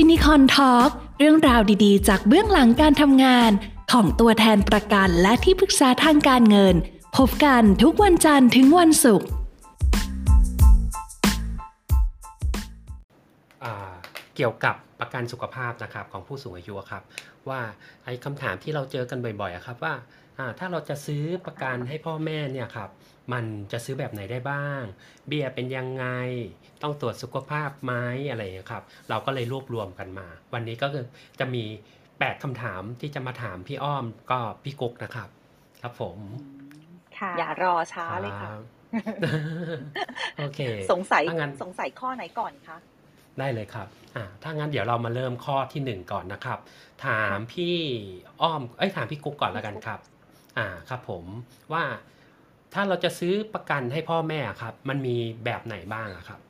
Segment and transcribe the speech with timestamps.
[0.00, 3.50] ฟินิคอนทอล์กเรื่องราวดีๆ จากเบื้องหลังการทำงาน
[3.92, 6.74] ของตัวแทนประกันและที่ปรึกษาทางการเงิน
[7.16, 9.28] พบกันทุกวันจันทร์ถึงวันศุกร์
[14.36, 17.02] เกี่ยวกับประกันสุขภาพนะครับของผู้สูงอายุครับ
[17.48, 17.60] ว่า
[18.04, 19.94] ไอ้คำถามที่เราเจอกันบ่อยๆครับว่า
[20.58, 22.90] ถ้าเราจะซื้อประกันให้พ่อแม่เนี่ยครับ
[23.32, 24.82] มันจะซื้อแบบไหนได้บ้าง
[25.26, 26.06] เบี้ยเป็นยังไง
[26.82, 27.94] ต้องตรวจสุขภาพไหม
[28.30, 31.04] อะไรอย่างเงี้ยครับ เราก็เลยรวบรวมกันมา วันนี้ก็คือ
[31.40, 31.64] จะมี
[32.02, 35.28] 8คำถามที่จะมาถามพี่อ้อมก็พี่กุ๊กนะครับ
[35.82, 36.18] ครับผม
[37.18, 38.60] ค่ะอย่ารอช้าเลยค่ะรับ
[40.38, 40.60] โอเค
[40.92, 42.78] สงสัยถ้างั้นสงสัยข้อไหนก่อนคะ
[43.38, 46.58] ได้เลยครับอ่าถ้างั้นเดี๋ยวเรามาเริ่มข้อที่หนึ่งก่อนนะครับ
[47.06, 47.76] ถามพี่
[48.42, 50.00] อ้อม เอ้ย ถามพี่กุ๊กก่อนแล้วกันครับ
[50.58, 51.24] อ่าครับผม
[51.72, 51.84] ว่า
[52.74, 56.40] ถ้าเราจะซื้อประกันให้พ่อแม่ครับ มันมีแบบไหนบ้างอะครับ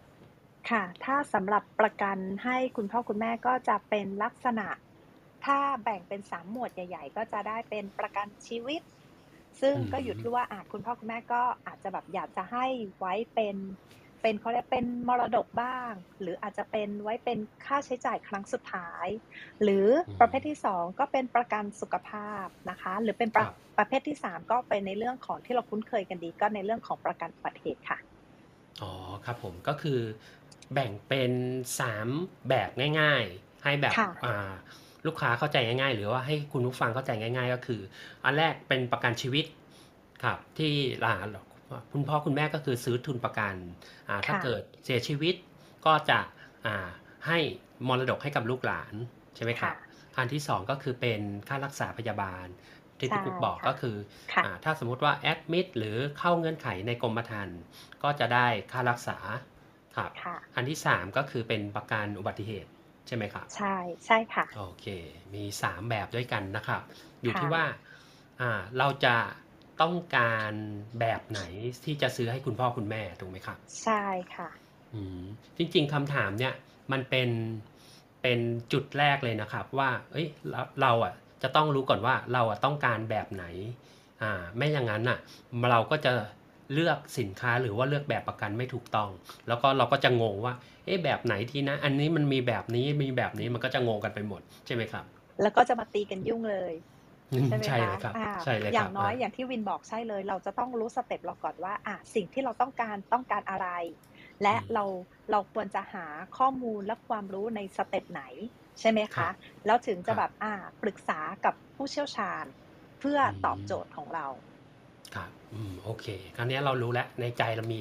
[0.71, 4.69] ค่ะ ถ้าสำหรับประกันให้คุณพ่อคุณแม่ก็จะเป็นลักษณะ
[5.45, 8.83] ถ้าแบ่งเป็นสามหมวดใหญ่ ๆ ก็จะได้เป็นประกันชีวิต
[9.61, 12.67] ซึ่งก็อยู่ที่ว่าอาจคุณพ่อคุณแม่ก็อาจจะแบบอยากจะให้
[12.99, 13.57] ไว้เป็น
[14.23, 19.07] เป็นเขาเรียกเป็นมรดกบ้าง หรืออาจจะเป็นไว้เป็นค่าใช้จ่ายครั้งสุดท้าย
[19.63, 19.87] หรือ
[20.21, 27.99] ประเภทที่สองก็เป็นประกันสุขภาพนะคะ หรือเป็นประครับประเภทที่สามก็เป็นในเรื่องของที่เราคุ้นเคยกันดี ก็ในเรื่องของประกันอุบัติเหตุค่ะ
[28.83, 28.93] อ๋อ
[29.25, 29.99] ครับผมก็คือ
[30.75, 31.33] แบ่งเป็น
[31.81, 32.09] สาม
[32.49, 34.53] แบบง่ายๆ ให้แบบค่ะอ่า
[35.07, 37.81] ลูกค้าเข้าใจง่ายๆ หรือว่าให้คุณผู้ฟังเข้าใจง่าย ๆ ก็คือ
[38.25, 39.45] อันแรกเป็นประกันชีวิต
[40.25, 40.73] ครับที่
[41.05, 41.15] อ่า
[41.93, 43.55] คุณพ่อคุณแม่ก็คือซื้อทุนประกัน
[44.09, 45.35] อ่าถ้าค่ะเกิดเสียชีวิต
[45.87, 46.21] ก็จะ
[46.67, 46.89] อ่า
[47.27, 47.39] ให้
[47.89, 48.95] มรดกให้กับลูกหลาน
[49.37, 49.73] ใช่ไหมครับค่ะ
[50.19, 52.47] อันที่สองก็คือเป็นค่ารักษาพยาบาล
[52.99, 53.97] ที่พี่ใช่กุ๊กบอกค่ะก็คือ
[54.35, 57.61] ค่ะอ่าถ้าสมมุติว่าแอดมิดหรือเข้าเงื่อนไขในกรมธรรม์
[58.03, 59.19] ก็จะได้ค่ารักษา
[59.97, 62.71] ครับค่ะอันที่สามก็คือเป็นประกันอุบัติเหตุ
[63.07, 64.87] ใช่ไหมครับใช่ใช่ค่ะโอเค
[65.35, 66.83] มีสามแบบด้วยกันนะครับ
[67.23, 67.65] อยู่ค่ะที่ว่า
[68.41, 69.15] อ่าเราจะ
[69.83, 70.53] ต้องการ
[71.01, 71.41] แบบไหน
[71.85, 74.03] ที่จะซื้อให้คุณพ่อคุณแม่ถูกไหมครับใช่
[74.35, 74.49] ค่ะ
[74.95, 75.23] อืม
[75.57, 76.55] จริง ๆคำถามเนี่ย
[76.93, 77.29] มันเป็น
[78.23, 78.39] เป็น
[78.73, 83.45] จุดแรกเลยนะครับ ว่า เอ้ยเราเราอะจะต้องรู้ก่อนว่าเราอะต้องการแบบไหน
[84.23, 85.19] อ่าไม่อย่างนั้นอะ
[85.71, 86.13] เราก็จะ
[86.73, 89.11] เลือกสินค้าหรือว่าเลือกแบบประกันไม่ถูกต้อง
[89.49, 95.05] แล้วก็เราก็จะงงว่า เอ๊ะแบบไหนที่นะ อันนี้มันมีแบบนี้มีแบบนี้มันก็จะงงกันไปหมดใช่ไหมครับ
[95.43, 96.75] แล้วก็จะมาตีกันยุ่งเลย
[97.33, 103.69] อืมใช่ไหมใช่คะเลยครับ อ่า ใช่เลยครับอย่างน้อยอ่าอย่างที่วินบอกใช่เลย เราจะต้องรู้ step เราก่อนว่าอะสิ่งที่เราต้องการต้องการอะไร
[104.43, 104.85] และอืมเรา
[105.31, 106.07] เราควรจะหา
[106.37, 108.23] ข้อมูลและความรู้ใน step ไหน
[108.81, 112.45] ใช่ไหมครัคะ แล้วถึงจะครับแบบอ่าปรึกษากับผู้เชี่ยวชาญ
[113.01, 114.27] เพื่ออมตอบโจทย์ของเรา
[115.15, 116.07] ครับอืมโอเค
[116.37, 117.81] คราวนี้เรารู้แล้วในใจเรามี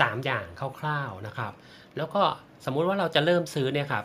[0.00, 0.44] 3 อย่าง
[0.80, 1.52] คร่าวๆนะครับ
[1.96, 2.22] แล้วก็
[2.64, 4.04] สมมุติว่าเราจะเริ่มซื้อเนี่ยครับ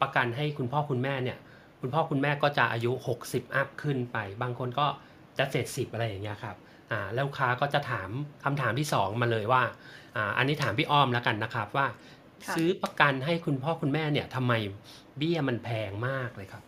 [0.00, 1.38] ประกันให้คุณพ่อคุณแม่เนี่ย
[1.86, 2.92] คุณพ่อคุณแม่ก็จะอายุ
[3.24, 4.86] 60 อัพขึ้นไป บางคนก็
[5.38, 6.56] จะ70อะไรอย่างเงี้ยครับ
[6.90, 8.08] อ่าแล้วลูกค้าก็จะถาม
[8.44, 9.62] คำถามที่ 2 มาเลยว่า
[10.16, 11.86] อ่าอันนี้ถามพี่อ้อมแล้วกันนะครับว่า
[12.44, 14.52] ค่ะซื้อประกันให้คุณพ่อคุณแม่เนี่ยทำไม
[15.18, 16.62] เบี้ยมันแพงมากเลยครับ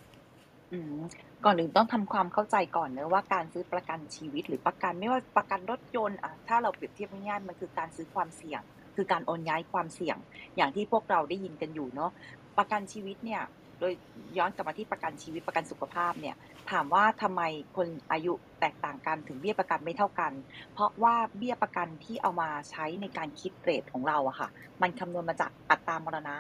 [0.73, 0.97] อืม
[1.45, 8.63] ก่อนอื่นต้องทำความเข้าใจก่อนเนอะว่าการซื้อประกันชีวิตหรือประกันไม่ว่าประกันรถยนต์อะถ้าเราเปรียบเทียบง่ายๆมันคือการซื้อความเสี่ยง
[8.97, 10.17] คือการโอนย้ายความเสี่ยง
[10.57, 12.11] อย่างที่พวกเราได้ยินกันอยู่เนาะ
[12.59, 13.43] ประกันชีวิตเนี่ย
[13.81, 13.93] โดย
[14.39, 16.37] ย้อนกลับมาที่ประกันชีวิตประกันสุขภาพเนี่ย
[16.71, 17.43] ถามว่าทำไม
[17.77, 20.33] คนอายุแตกต่างกันถึงเบี้ยประกันไม่เท่ากัน
[20.73, 24.49] เพราะว่าเบี้ยประกันที่เอามาใช้ในการคิดเรทของเราอะค่ะ
[24.83, 26.37] มันคำนวณมาจากอัตรามรณะ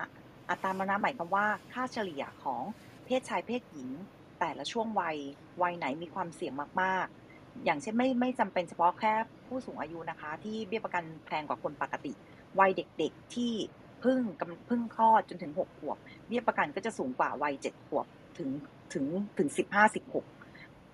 [0.51, 2.63] อัตรามรณะหมายความว่าค่าเฉลี่ยของ
[3.05, 3.89] เพศชายเพศหญิง
[4.41, 5.17] แต่ละช่วงวัย
[5.63, 9.15] วัยไหนมีความเสี่ยงมากๆ อย่างเช่นไม่ไม่จำเป็นเฉพาะแค่
[9.47, 12.13] ผู้สูงอายุนะคะ ที่เบี้ยประกันแพงกว่าคนปกติ
[12.59, 13.53] วัยเด็กๆที่
[14.01, 18.07] เพิ่งกำเพิ่งคลอดจนถึงหกขวบเบี้ยประกันก็จะสูงกว่าวัยเจ็ดขวบ
[18.39, 18.49] ถึง
[18.93, 19.05] ถึง
[19.39, 20.27] ถึงสิบห้าสิบหก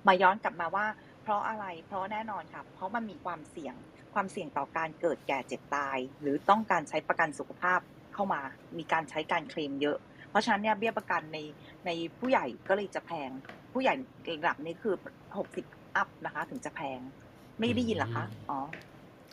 [0.07, 0.87] มาย้อนกลับมาว่า
[1.23, 3.75] เพราะอะไรเพราะแน่นอนค่ะเพราะมันมีความเสี่ยง
[4.15, 7.81] ความเสี่ยงต่อการเกิดแก่เจ็บตาย หรือต้องการใช้ประกันสุขภาพ
[8.15, 8.41] เข้ามา
[8.79, 9.97] มีการใช้การเคลมเยอะ
[10.31, 11.39] เพราะฉะนั้นเนี่ยเบี้ยประกันใน
[11.87, 13.31] ในผู้ใหญ่ก็เลยจะแพง
[13.73, 13.95] ผู้ใหญ่
[14.43, 14.95] ระดับนี้คือ
[15.39, 15.67] หกสิบ
[15.97, 17.01] อัพนะคะ ถึงจะแพง
[17.61, 18.59] ไม่ได้ยินเหรอคะอ๋อ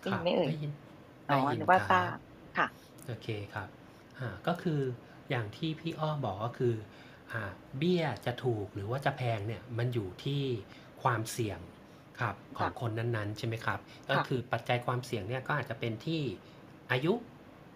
[0.02, 0.72] ได้ยินไหมเอ่ยด้ยิน
[1.30, 2.18] อ๋อได้ยินึกว่าคทรัราบบ
[2.58, 2.68] ค่ะ
[3.10, 3.70] โอเคครับ
[4.20, 4.82] อ่าก็คือ
[5.30, 6.76] อย่างที่พี่อ้อบอกก็คือ
[7.32, 7.42] อ่า
[7.78, 10.44] เบี้ยจะถูกหรือว่าจะแพงเนี่ยมันอยู่ที่
[11.04, 11.60] ความเสี่ยง
[12.20, 13.80] ครับของค่ะคนนั้นๆใช่ไหมครับ
[14.10, 16.22] ก็ค่ะคือปัจจัยความเสี่ยงเนี่ยก็อาจจะเป็นที่
[16.92, 17.14] อายุ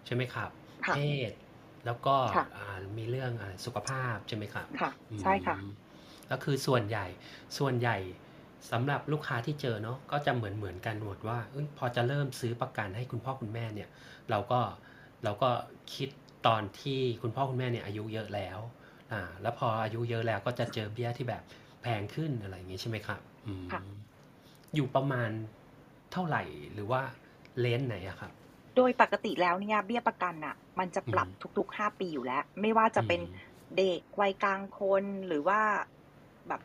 [0.06, 0.50] ใช่ไหมครับ
[0.86, 1.00] ค่ะเพ
[1.30, 1.32] ศ
[1.86, 4.90] แล้วก็ค่ะอ่ามีเรื่องอาสุขภาพใช่ไหมครับค่ะ
[5.22, 5.72] ใช่ค่ะอืม
[6.30, 7.06] ก็คือส่วนใหญ่
[7.58, 7.96] ส่วนใหญ่
[8.72, 13.88] สำหรับลูกค้าที่เจอเนาะก็จะเหมือนเหมือนกันหมดว่าเอ้ยพอจะเริ่มซื้อประกันให้คุณพ่อคุณแม่เนี่ย
[14.30, 14.60] เราก็
[15.24, 15.50] เราก็
[15.94, 16.08] คิด
[16.46, 18.58] ตอนที่คุณพ่อคุณแม่เนี่ยอายุเยอะแล้ว
[19.08, 21.42] แอ่าแล้วพออายุเยอะแล้วก็จะเจอเบี้ยที่แบบ
[21.82, 23.80] แพงขึ้นอะไรอย่างงี้ใช่ไหมครับอืมค่ะ
[24.74, 25.30] อยู่ประมาณ
[26.12, 26.42] เท่าไหร่
[26.72, 27.02] หรือว่า
[27.60, 28.32] เลนส์ไหนอะครับ
[28.76, 31.28] โดยปกติแล้วเนี่ยเบี้ยประกันอะมันจะปรับอืม
[31.58, 35.60] ทุกๆห้าปีอยู่แล้ว ไม่ว่าจะเป็นอืมเด็กวัยกลางคนหรือว่า
[36.48, 36.60] แบบ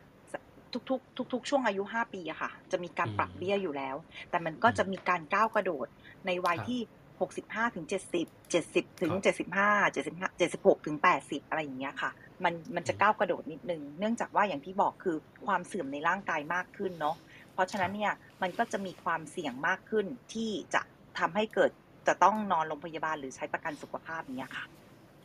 [0.90, 3.96] ทุกๆทุกๆช่วงอายุห้าปีอะค่ะ จะมีการปรับเบี้ยอยู่แล้ว
[4.30, 5.86] แต่มันก็จะมีการก้าวกระโดด
[6.26, 6.80] ในวัยครับที่
[7.20, 12.10] หกสิบห้าถึงเจ็ดสิบเจ็ดสิบถึงครับเจ็ดสิบห้าเจ็ดสิบห้าเจ็ดสิบหกถึงแปดสิบอะไรอย่างเงี้ยค่ะ
[12.44, 17.16] มันมันจะอืมก้าวกระโดดนิดนึง เนื่องจากว่าอย่างที่บอกคือความเสื่อมในร่างกายมากขึ้นเนาะ
[17.52, 18.12] เพราะฉะนั้นเนี่ย
[18.42, 20.80] มันก็จะมีความเสี่ยงมากขึ้นที่จะ
[21.18, 21.70] ทำให้เกิด
[22.08, 24.64] จะต้องนอนโรงพยาบาลหรือใช้ประกันสุขภาพเนี้ยค่ะ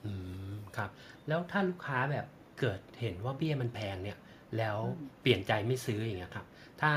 [0.06, 0.12] อื
[0.52, 0.90] มครับ
[1.28, 2.26] แล้วถ้าลูกค้าแบบ
[2.60, 4.18] เกิดเห็นว่าเบี้ยมันแพงเนี่ย
[4.58, 6.46] แล้วอืมเปลี่ยนใจไม่ซื้ออย่างเงี้ยครับ
[6.82, 6.92] ถ้า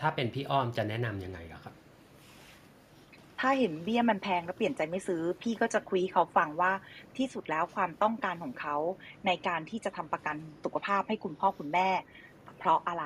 [0.00, 1.74] ถ้าเป็นพี่อ้อมจะแนะนำยังไงอะครับ
[3.40, 6.72] ถ้าเห็นเบี้ยมันแพงแล้วเปลี่ยนใจไม่ซื้อ พี่ก็จะคุยให้เขาฟังว่า
[7.16, 8.76] ที่สุดแล้วความต้องการของเขา
[9.26, 11.88] ในการที่จะทำประกันสุขภาพให้คุณพ่อคุณแม่
[12.58, 13.04] เพราะอะไร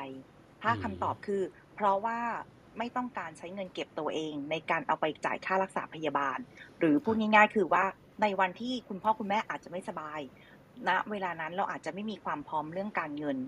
[0.63, 1.43] ถ้าอืมคำตอบคือ
[1.75, 2.19] เพราะว่า
[2.79, 6.39] ไม่ต้องการใช้เงินเก็บตัวเอง ในการเอาไปจ่ายค่ารักษาพยาบาล
[6.79, 7.85] หรือพูดง่าย ๆ คือว่า
[8.23, 10.21] ในวันที่คุณพ่อคุณแม่อาจจะไม่สบาย
[10.89, 13.39] ณเวลานั้นเราอาจจะไม่มีความพร้อมเรื่องการเงิน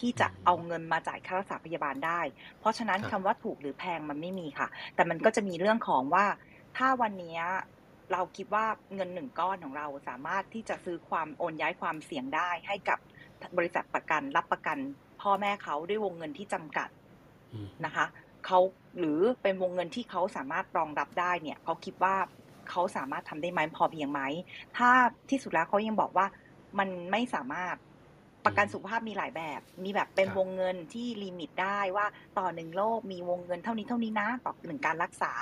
[0.00, 2.20] ที่จะอืมเอาเงินมาจ่ายค่ารักษาพยาบาลได้
[2.60, 6.26] เพราะฉะนั้นครัคำบว่าถูกหรือแพงมันไม่มีค่ะ แต่มันก็จะมีเรื่องของว่า
[6.76, 7.42] ถ้าวันเนี้ย
[8.12, 12.98] เราคิดว่าเงินหนึ่งก้อนของเราสามารถที่จะซื้อความโอนย้ายความเสี่ยงได้ให้กับ
[13.56, 14.78] บริษัทประกันรับประกัน
[15.22, 16.88] พ่อแม่เขาด้วยวงเงินที่จำกัด
[17.52, 18.06] อืมนะคะ
[18.46, 18.58] เขา
[18.98, 22.16] หรือเป็นวงเงินที่เขาสามารถรองรับได้เนี่ยเขาคิดว่า
[22.70, 24.20] เขาสามารถทำได้ไหมพอเพียงไหม
[24.76, 24.90] ถ้า
[25.30, 26.26] ที่สุดแล้วเขายังบอกว่า
[26.78, 27.76] มันไม่สามารถ
[28.44, 32.06] ประกันสุขภาพมีหลายแบบ มีแบบเป็นครับวงเงินที่ลิมิตได้ว่า
[32.38, 35.32] ต่อหนึ่งโรคมีวงเงินเท่านี้เท่านี้นะต่อหนึ่งการรักษา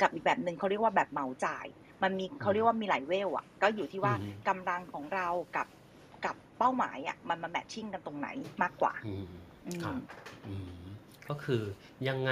[0.00, 1.66] กับอีกแบบหนึ่งเขาเรียกว่าแบบเหมาจ่าย
[2.02, 5.66] มันมีเขาเรียกว่ามีหลายเวลอะ ก็อยู่ที่ว่าอืมกำลังของเรากับ
[6.24, 8.28] กับเป้าหมายอะมันมาแมทชิ่งกันตรงไหน
[8.62, 9.32] มากกว่าอืม
[9.66, 9.96] อืมครับ
[10.46, 10.80] อืม
[11.28, 11.62] ก็คือ
[12.08, 12.30] ยังไง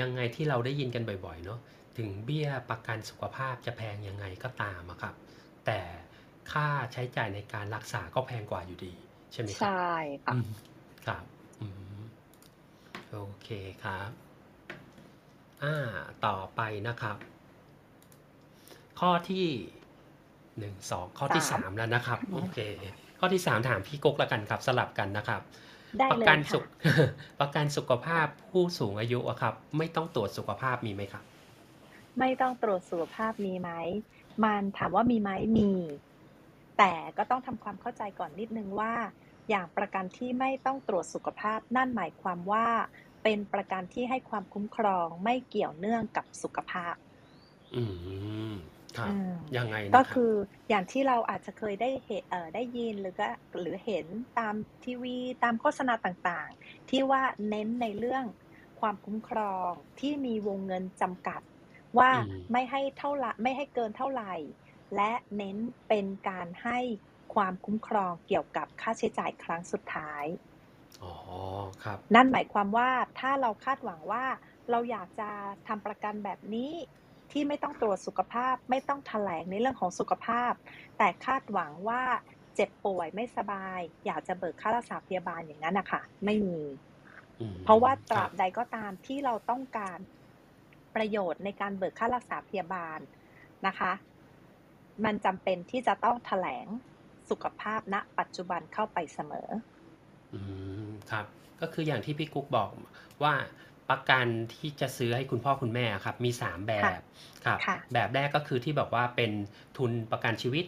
[0.00, 1.60] ยังไงที่เราได้ยินกันบ่อยๆเนาะ
[1.98, 5.14] ถึงเบี้ยประกันสุขภาพจะแพงยังไงก็ตามอะครับ
[5.66, 5.80] แต่
[6.52, 8.94] ค่าใช้จ่ายในการรักษาก็แพงกว่าอยู่ดี
[9.32, 9.94] ใช่ไหมครับใช่
[10.24, 10.48] ค่ะ อืม
[11.06, 11.24] ครับ
[11.60, 11.66] อื
[11.96, 12.00] ม
[13.10, 13.48] โอเค
[13.84, 14.10] ครับ
[15.62, 15.76] อ่า
[16.26, 17.16] ต่อไปนะครับ
[19.00, 19.46] ข้อที่
[20.58, 22.58] หนึ่งสองข้อที่สามสามแล้วนะครับอืมโอเค
[23.18, 25.42] ข้อที่สามถามพี่กุ๊กแล้วกันครับ สลับกันนะครับ
[25.98, 26.64] ได้ประเลยกันค่ะสุข
[27.40, 31.24] ประกันสุขภาพผู้สูงอายุอะครับ ไม่ต้องตรวจสุขภาพมีไหมครับ
[32.18, 33.70] ไม่ต้องตรวจสุขภาพมีไหม
[34.44, 35.70] มันถามว่ามีไหมมี
[36.78, 38.94] แต่ก็ต้องทำความเข้าใจก่อนนิดนึงว่า
[39.48, 42.66] อย่างประกันที่ไม่ต้องตรวจสุขภาพนั่นหมายความว่า
[43.22, 46.94] เป็นประกันที่ให้ความคุ้มครองไม่เกี่ยวเนื่องกับสุขภาพ
[47.74, 47.82] อื
[48.50, 48.52] ม
[48.96, 50.32] ครับอืมยังไงนะก็รับคือ
[50.68, 53.28] อย่างที่เราอาจจะเคยได้เห็นเอ่อได้ยินหรือก็
[53.60, 54.06] หรือเห็น
[54.38, 54.54] ตาม
[54.84, 58.24] ทีวีตามโฆษณาต่างๆ ที่ว่าเน้นในเรื่อง
[58.80, 59.70] ความคุ้มครอง
[60.00, 61.40] ที่มีวงเงินจำกัด
[61.98, 64.32] ว่าอืมไม่ให้เท่าไหร่ไม่ให้เกินเท่าไหร่
[64.96, 65.58] และเน้น
[65.88, 66.78] เป็นการให้
[67.34, 70.24] ความคุ้มครองเกี่ยวกับค่าใช้จ่ายครั้งสุดท้าย
[71.02, 71.08] อ๋อ
[71.82, 74.24] ครับ นั่นหมายความว่าถ้าเราคาดหวังว่า
[74.70, 75.30] เราอยากจะ
[75.68, 76.72] ทำประกันแบบนี้
[77.32, 80.52] ที่ไม่ต้องตรวจสุขภาพไม่ต้องแถลงในเรื่องของสุขภาพ
[80.98, 82.02] แต่คาดหวังว่า
[82.54, 86.62] เจ็บป่วยไม่สบาย อยากจะเบิกค่ารักษาพยาบาลอย่างนั้นนะคะไม่มี
[87.38, 89.98] อืมเพราะว่าตคราบบใดก็ตามที่เราต้องการ
[90.94, 92.98] ประโยชน์ในการเบิกค่ารักษาพยาบาล
[93.66, 93.92] นะคะ
[95.04, 96.66] มันจำเป็นที่จะต้องแถลง
[97.30, 99.48] สุขภาพณปัจจุบันเข้าไปเสมอ
[100.32, 100.40] อื
[100.80, 101.26] มครับ
[101.60, 102.70] ก็คืออย่างที่พี่กุ๊กบอก
[103.22, 103.34] ว่า
[103.88, 107.00] ประกันที่จะซื้อให้คุณพ่อคุณแม่ครับ มีสามแบบ
[107.44, 109.30] ครับค่ะแบบแรกก็คือที่บอกว่าเป็น
[109.76, 110.64] ทุนประกันชีวิต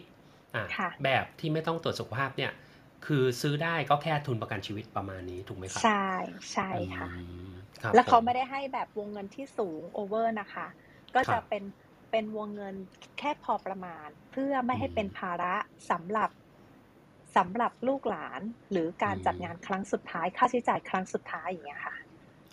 [0.55, 2.51] อ่าค่ะแบบที่ไม่ต้องตรวจสุขภาพเนี่ย
[3.05, 5.91] คือซื้อได้ก็แค่ทุนประกันชีวิตประมาณนี้ถูกไหมครับใช่
[6.53, 7.11] ใช่ค่ะอื
[7.45, 7.49] ม
[7.83, 10.67] ครับแล้วเขาผไม่ได้ให้แบบวงเงินที่สูงโอเวอร์นะคะ
[11.15, 11.63] ก็ครัจะบเป็น
[12.11, 12.75] เป็นวงเงิน
[13.19, 15.55] แค่พอประมาณ เพื่อไม่ให้อืมเป็นภาระ
[15.89, 16.29] สำหรับ
[17.35, 18.41] สำหรับลูกหลาน
[18.71, 21.95] หรือการอืมจัดงานครั้งสุดท้าย ค่าใช้จ่ายครั้งสุดท้ายอย่างเงี้ยค่ะ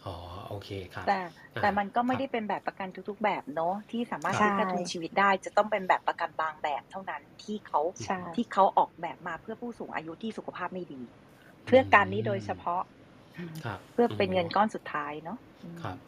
[0.05, 0.15] อ๋อ
[0.49, 1.19] โอเคครับ แต่
[1.61, 11.03] แต่มันก็ไม่ครับได้เป็นแบบประกันทุก ๆ แบบเนาะที่สามารถใช่ซื้อการทุนชีวิตได้จะต้องเป็นแบบประกันบางแบบเท่านั้นที่เขาใช่ที่เขาออกแบบมาเพื่อผู้สูงอายุที่สุขภาพไม่ดี
[11.65, 12.83] เพื่อการนี้โดยเฉพาะ
[13.65, 15.99] ครับเพื่อเป็นมเงินก้อนสุดท้ายเนาะอืมครับ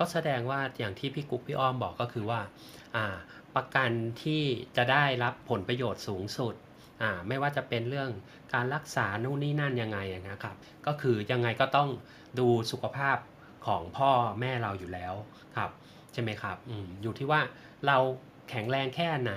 [0.00, 2.40] ก็แสดงว่าอย่างที่พี่กุ๊กพี่อ้อมบอกก็คือว่า
[2.96, 3.06] อ่า
[3.56, 3.90] ประกัน
[4.22, 4.42] ที่
[4.76, 6.54] จะได้รับผลประโยชน์สูงสุด
[7.02, 8.10] อ่าไม่ว่าจะเป็นเรื่อง
[8.54, 9.98] การรักษานู่นนี่นั่นยังไง
[10.30, 11.88] นะครับ ก็คือยังไงก็ต้อง
[12.38, 13.16] ดูสุขภาพ
[13.66, 15.14] ของพ่อแม่เราอยู่แล้ว
[15.56, 15.70] ครับ
[16.12, 17.40] ใช่ไหมครับอืมอยู่ที่ว่า
[17.86, 17.96] เรา
[18.50, 19.32] แข็งแรงแค่ไหน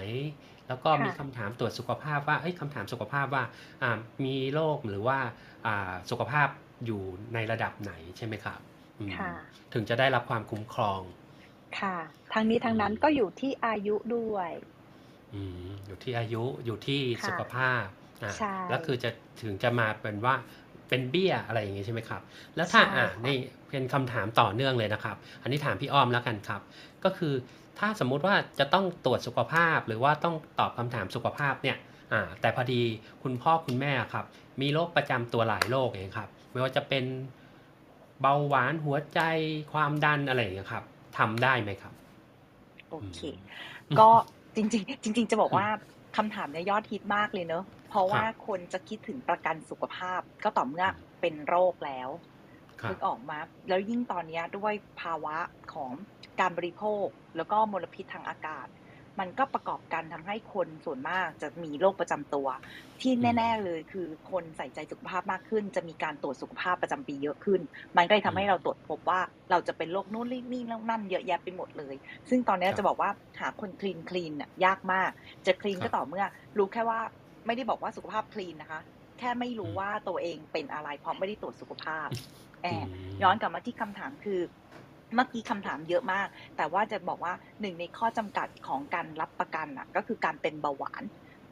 [0.68, 3.44] แล้วก็มีค่ะคำถามตรวจสุขภาพว่าเอ้ยคำถามสุขภาพว่า
[3.84, 3.92] อ่า
[4.26, 5.20] มีโรคหรือว่า
[5.66, 6.48] อ่าสุขภาพ
[6.86, 7.02] อยู่
[7.34, 8.73] ในระดับไหนใช่ไหมครับอืม
[9.20, 9.32] ค่ะ
[9.74, 11.02] ถึงจะได้รับความคุ้มครอง
[11.80, 11.98] ค่ะ
[12.34, 14.52] ทั้งนี้ทั้งนั้นก็อยู่ที่อายุด้วย
[15.34, 17.86] อืมอยู่ที่อายุอยู่ที่ค่ะสุขภาพ
[18.24, 19.10] อ่าใช่แล้วคือจะ
[19.44, 20.36] ถึงจะมาเป็นว่า
[20.90, 22.22] เป็นเบี้ยอะไรอย่างงี้ใช่ไหมครับ
[22.56, 23.38] แล้วถ้าใช่อ่าค่ะนี่
[23.70, 26.62] เป็นคำถามต่อเนื่องเลยนะครับ อันนี้ถามพี่อ้อมแล้วกันครับ
[27.04, 27.34] ก็คือ
[27.80, 31.78] ถ้าสมมุติว่าจะต้องตรวจสุขภาพหรือว่าต้องตอบคำถามสุขภาพเนี่ย
[32.14, 32.82] อ่าแต่พอดี
[33.24, 34.26] คุณพ่อคุณแม่ครับ
[34.62, 37.04] มีโรคประจำตัวหลายโรคอย่างเงี้ยครับ ไม่ว่าจะเป็น
[38.22, 39.20] เบาหวานหัวใจ
[39.74, 40.84] ความดันอะไรอย่างเงี้ยครับ
[41.18, 41.94] ทำได้ไหมครับ
[42.90, 43.20] โอเค
[43.90, 44.10] อืมก็
[44.56, 45.68] จริง ๆ จริง ๆ จะบอกว่า
[46.18, 50.86] คำถามเนี้ยยอดฮิตมากเลยเนอะเพราะว่าครับคนจะคิดถึงประกันสุขภาพก็ต่อเมื่อ
[51.22, 52.10] เป็นโรคแล้ว
[52.82, 53.40] ครับนึกออกมา
[53.70, 55.38] แล้วยิ่งตอนเนี้ยด้วยภาวะ
[55.74, 55.92] ของ
[56.40, 57.06] การบริโภค
[57.38, 58.68] แล้วก็มลพิษทางอากาศ
[59.20, 62.48] มันก็ประกอบกันทำให้คนส่วนมากจะมีโรคประจำตัว
[63.02, 67.62] ที่อืมแน่ ๆเลยคือคนใส่ใจสุขภาพมากขึ้น จะมีการตรวจสุขภาพประจำปีเยอะขึ้น
[67.98, 71.96] มันก็เลยทำให้เราตรวจพบว่าเราจะเป็นโรคนู่นนี่แล้วนั่นเยอะแยะไปหมดเลย
[72.30, 73.10] ซึ่งตอนนี้ครับจะบอกว่า
[73.42, 75.12] หาคนคลีนคลีนน่ะยากมาก
[75.46, 76.26] จะคลีนครัก็บต่อเมื่อ
[76.58, 77.00] รู้แค่ว่า
[77.46, 78.82] ไม่ได้บอกว่าสุขภาพคลีนนะคะ
[79.20, 82.10] แค่ไม่รู้อืมว่าตัวเองเป็นอะไรเพราะไม่ได้ตรวจสุขภาพ
[82.64, 84.40] แออืบมย้อนกลับมาที่คำถามคือ
[85.16, 86.28] เมื่อกี้คำถามเยอะมาก
[86.58, 91.04] แต่ว่าจะบอกว่าหนึ่งในข้อจำกัดของการรับประกันอะ ก็คือการเป็นเบาหวาน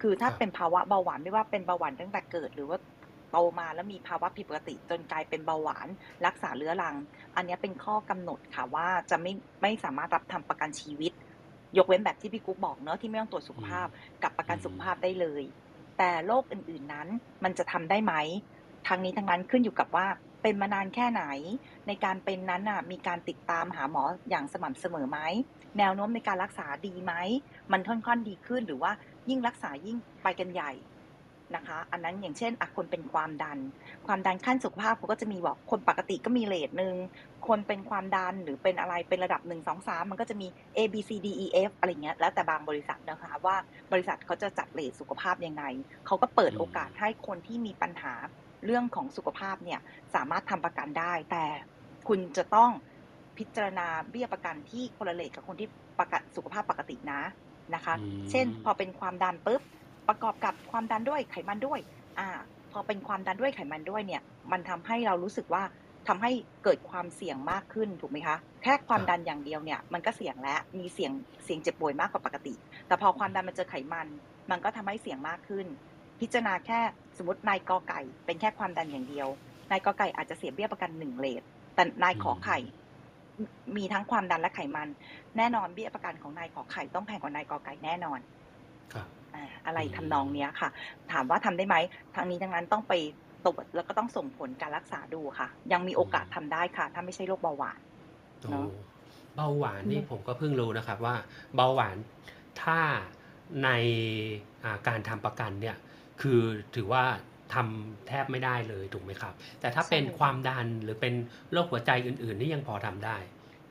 [0.01, 2.77] คือถ้าครับเป็นภาวะเบาหวานไม่ว่าเป็นเบาหวานตั้งแต่เกิดหรือว่า
[3.31, 5.87] โตมาแล้วมีภาวะผิดปกติจนกลายเป็นเบาหวาน
[6.25, 6.95] รักษาเรื้อรัง
[7.35, 11.13] อันเนี้ยเป็นข้อกำหนดค่ะว่าจะไม่ไม่สามารถรับทำประกันชีวิต
[11.77, 13.87] ยกเว้นแบบที่พี่กุ๊กบอกเนอะที่ไม่ต้องตรวจสุขภาพ
[14.23, 15.43] กับประกันสุขภาพได้เลย
[15.97, 17.07] แต่โรคอื่นๆนั้น
[17.43, 18.13] มันจะทำได้ไหม
[18.87, 20.07] ทางนี้ทางนั้นขึ้นอยู่กับว่า
[20.41, 21.23] เป็นมานานแค่ไหน
[21.87, 25.19] ในการเป็นนั้นน่ะมีการติดตามหาหมออย่างสม่ำเสมอไหม
[25.77, 27.13] แนวโน้มในการรักษาดีไหม
[27.71, 28.91] มันค่อนๆดีขึ้นหรือว่า
[29.29, 30.71] ยิ่งรักษายิ่งไปกันใหญ่
[31.55, 33.57] นะคะ อันนั้นอย่างเช่นอะคนเป็นความดัน
[34.07, 36.95] ความดันขั้นสุขภาพเขาก็จะมีบอกคนปกติก็มีเลทหนึ่ง
[37.47, 43.55] คนเป็นความดันหรือเป็นอะไรเป็นระดับหนึ่งสองสามมันก็จะมี A B C D E F อะไรเงี้ยแล้วแต่บางบริษัทนะคะว่า
[43.91, 45.63] บริษัทเขาจะจัดเลทสุขภาพยังไง
[46.05, 48.13] เขาก็เปิดอืมโอกาสให้คนที่มีปัญหา
[48.65, 49.79] เรื่องของสุขภาพเนี่ย
[50.15, 51.43] สามารถทำประกันได้ แต่
[52.07, 52.71] คุณจะต้อง
[53.37, 57.21] พิจารณาเบี้ยประกันที่คนละเลทกับคนที่ประกันสุขภาพปกตินะ
[57.75, 59.61] นะคะอืมเช่น พอเป็นความดันปุ๊บ
[60.07, 61.79] ประกอบกับความดันด้วยไขมันด้วย
[62.19, 62.27] อ่า
[62.71, 65.63] พอเป็นความดันด้วยไขมันด้วยเนี่ย มันทำให้เรารู้สึกว่า
[66.07, 66.31] ทำให้
[66.63, 71.11] เกิดความเสี่ยงมากขึ้นถูกไหมคะแค่ความดันอย่างเดียวเนี่ยมันก็เสี่ยงแล้วมีเสี่ยง
[71.43, 72.53] เสี่ยงเจ็บป่วยมากกว่าปกติ
[72.87, 74.07] แต่พอความดันมันเจอไขมัน
[74.51, 75.67] มันก็ทำให้เสี่ยงมากขึ้น
[76.21, 76.79] พิจารณาแค่
[77.17, 79.27] สมมตินายกอไก่ เป็นแค่ความดันอย่างเดียว
[79.71, 81.43] นายกอไก่อาจจะเสียเบี้ยประกันหนึ่งเลท
[81.75, 82.59] แต่นายขอไข่
[83.77, 84.87] มีทั้งความดันและไขมัน
[85.37, 88.19] แน่นอนเบี้ยประกันของนายขอไข่ต้องแพงกว่านายกอไก่แน่นอน
[88.93, 90.69] ครับอ่าอะไรอืมทำนองเนี้ยค่ะ
[91.11, 91.75] ถามว่าทำได้ไหม
[92.15, 92.93] ทางนี้ทั้งนั้นต้องไป
[93.45, 97.79] ตรวจแล้วก็ต้องส่งผลการรักษาดูค่ะ ยังมีโอกาสทำได้ค่ะ ถ้าไม่ใช่โรคเบาหวาน
[98.41, 98.65] โอ้เนอะ
[99.35, 101.15] เบาหวานนี่เนอะผมก็เพิ่งรู้นะครับว่า
[101.55, 101.97] เบาหวาน
[102.63, 102.79] ถ้า
[103.63, 103.69] ใน
[104.63, 105.77] อ่าการทำประกันเนี่ย
[106.21, 106.41] คือ
[106.75, 107.03] ถือว่า
[107.53, 111.13] ทำแทบไม่ได้เลยถูกไหมครับ แต่ถ้าเป็นใช่ค่ะความดันหรือเป็น
[111.51, 113.17] โรคหัวใจอื่น ๆ นี่ยังพอทำได้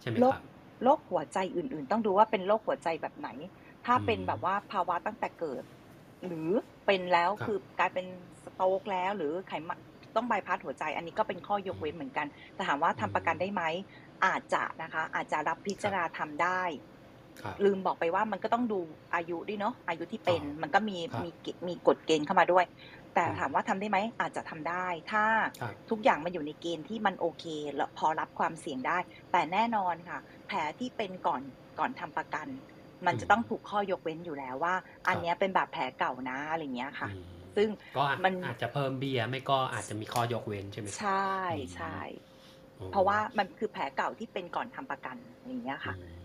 [0.01, 0.43] ใช่ไหมโรคครับ
[0.85, 3.29] โรคหัวใจอื่น ๆ ต้องดูว่าเป็นโรคหัวใจแบบไหน
[3.87, 5.65] ถ้าเป็นอืมแบบว่าภาวะตั้งแต่เกิด
[6.27, 6.51] หรือ
[6.87, 8.07] เป็นแล้วครับคือกลายเป็น
[8.45, 9.79] สโตรกแล้วหรือไขมัน
[10.17, 13.63] ต้องบายพาสหัวใจ อันนี้ก็เป็นข้อยกเว้นเหมือนกันแต่ถามว่าทำประกันได้ไหม
[14.25, 16.90] อาจจะนะคะ อาจจะรับพิจารณาทำได้ครับ
[17.65, 18.81] ลืมบอกไปว่ามันก็ต้องดู
[19.15, 22.65] อายุด้วยเนาะอายุที่เป็นอ๋อมันก็มีครับมีเกณฑ์มีกฎเกณฑ์เข้ามาด้วย
[23.15, 25.25] แต่อืมถามว่าทำได้ไหมอาจจะทำได้ ถ้า
[25.61, 27.45] ครับทุกอย่างมันอยู่ในเกณฑ์ที่มันโอเค
[27.75, 28.99] แล้วพอรับความเสี่ยงได้
[29.33, 31.43] แต่แน่นอนค่ะ แผลที่เป็นก่อน
[31.79, 32.47] ก่อนทำประกัน
[33.07, 34.75] มันจะต้องถูกข้อยกเว้นอยู่แล้วว่า
[35.09, 37.25] อันเนี้ยเป็นบาดแผลเก่านะอะไรเงี้ยค่ะอืม
[37.57, 41.99] ซึ่งก็อาจมันอาจจะเพิ่มเบียร์ไม่ก็อาจจะมีข้อยกเว้นใช่ไหมครับใช่อืมใช่
[42.77, 45.17] โอ้เพราะว่ามันคือแผลเก่าที่เป็นก่อนทำประกัน
[45.47, 46.21] อย่างเงี้ยค่ะอืม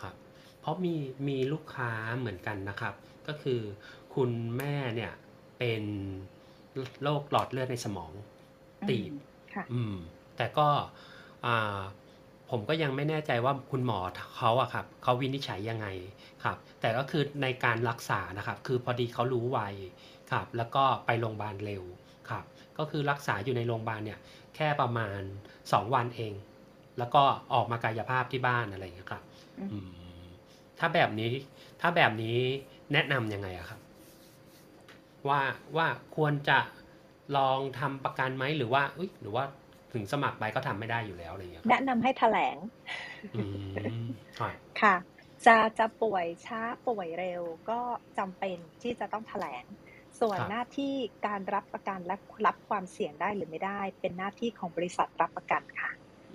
[0.00, 0.14] ครับ
[0.60, 0.94] เพราะมี
[1.28, 2.94] มีลูกค้าเหมือนกันนะครับ
[3.28, 3.60] ก็คือ
[4.14, 5.12] คุณแม่เนี่ย
[5.58, 5.82] เป็น
[7.02, 8.12] โรคหลอดเลือดในสมอง
[8.88, 9.18] ตีบอืม
[9.54, 9.94] ค่ะอืม
[10.36, 10.68] แต่ก็
[11.46, 11.80] อ่า
[12.50, 13.98] ผมก็ยังไม่แน่ใจว่าคุณหมอ
[14.36, 15.86] เขาอะครับเขาวินิจฉัยยังไง
[16.44, 19.60] ครับ แต่ก็คือในการรักษานะครับ คือพอดีเขารู้ไว
[20.32, 21.84] ครับ แล้วก็ไปโรงพยาบาลเร็ว
[22.30, 22.44] ครับ
[22.78, 24.18] ก็คือรักษาอยู่ในโรงพยาบาลเนี่ย
[24.56, 25.20] แค่ประมาณ
[25.72, 26.32] สองวันเอง
[26.98, 27.22] แล้วก็
[27.54, 29.22] ออกมากายภาพที่บ้านอะไรอย่างเงี้ยครับ
[29.58, 29.90] อืมอืม
[30.80, 31.32] ถ้าแบบนี้
[31.80, 32.38] ถ้าแบบนี้
[32.92, 33.80] แนะนำยังไงอะครับ
[35.28, 35.40] ว่า
[35.76, 36.58] ว่าควรจะ
[37.36, 39.44] ลองทำประกันไหมหรือว่าเอ้ยหรือว่า
[39.92, 42.56] ถึงสมัครไปก็ทำไม่ได้อยู่แล้วอะไรอย่างเงี้ยครับแนะนำให้แถลง
[43.34, 44.06] อืม
[44.38, 44.94] ครับค่ะ
[45.46, 47.80] จะจะป่วยช้าป่วยเร็วก็
[48.18, 49.64] จำเป็นที่จะต้องแถลง
[50.20, 50.94] ส่วนครับหน้าที่
[51.26, 55.90] การรับประกันและรับความเสี่ยงได้หรือไม่ได้ เป็นหน้าที่ของบริษัทรับประกันค่ะ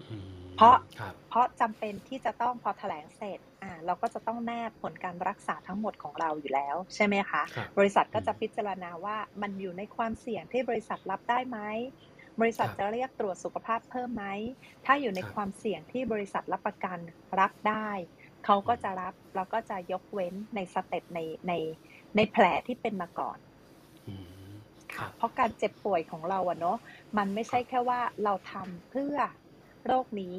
[0.10, 11.60] อืม เพราะครับเพราะจำเป็นที่จะต้องพอแถลงเสร็จอ่าเราก็จะต้องแนบผลการรักษาทั้งหมดของเราอยู่แล้ว ใช่ไหมคะครับบริษัทก็จะอืมพิจารณาว่ามันอยู่ในความเสี่ยงที่บริษัทรับได้ไหม
[12.42, 14.26] บริษัทครับจะเรียกตรวจสุขภาพเพิ่มไหม
[14.86, 17.00] ถ้าอยู่ในครับความเสี่ยงที่บริษัทรับประกัน
[17.40, 17.90] รับได้
[18.46, 21.54] เขาก็จะรับแล้วก็จะยกเว้นในสเต็ปในใน
[22.16, 23.38] ในแผลที่เป็นมาก่อน
[24.08, 24.16] อื
[24.52, 24.56] ม
[24.96, 26.78] คค่ะรับเพราะการเจ็บป่วยของเราอะเนาะ
[27.18, 29.16] มันไม่ใช่แค่ว่าเราทำเพื่อ
[29.86, 30.36] โรคนี้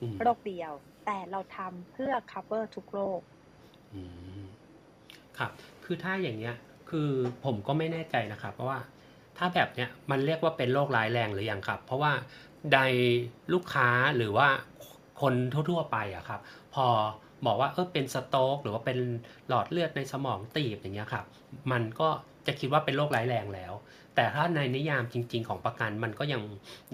[0.00, 0.72] อืมโรคเดียว
[1.04, 3.22] แต่เราทำเพื่อ cover ทุกโรค
[3.92, 4.00] อื
[4.38, 4.40] ม
[5.38, 5.52] ครับ
[5.84, 6.54] คือถ้าอย่างเงี้ย
[6.90, 7.10] คือ
[7.44, 8.80] ผมก็ไม่แน่ใจนะครับ เพราะว่า
[9.38, 12.12] ถ้าแบบเนี้ยมันเรียกว่าเป็นโรคร้ายแรงหรือยังครับ เพราะว่า
[12.72, 12.78] ใน
[13.52, 14.48] ลูกค้าหรือว่า
[15.20, 16.40] คนทั่ว ๆ ไปอะครับ
[16.74, 16.86] พอ
[17.46, 18.98] บอกว่าเออเป็นสโตรกหรือว่าเป็น
[19.48, 21.24] หลอดเลือดในสมองตีบอย่างเงี้ยครับ
[21.72, 22.08] มันก็
[22.46, 23.72] จะคิดว่าเป็นโรคร้ายแรงแล้ว
[24.14, 26.42] แต่ถ้าในนิยามจริง ๆ ของประกันมันก็ยัง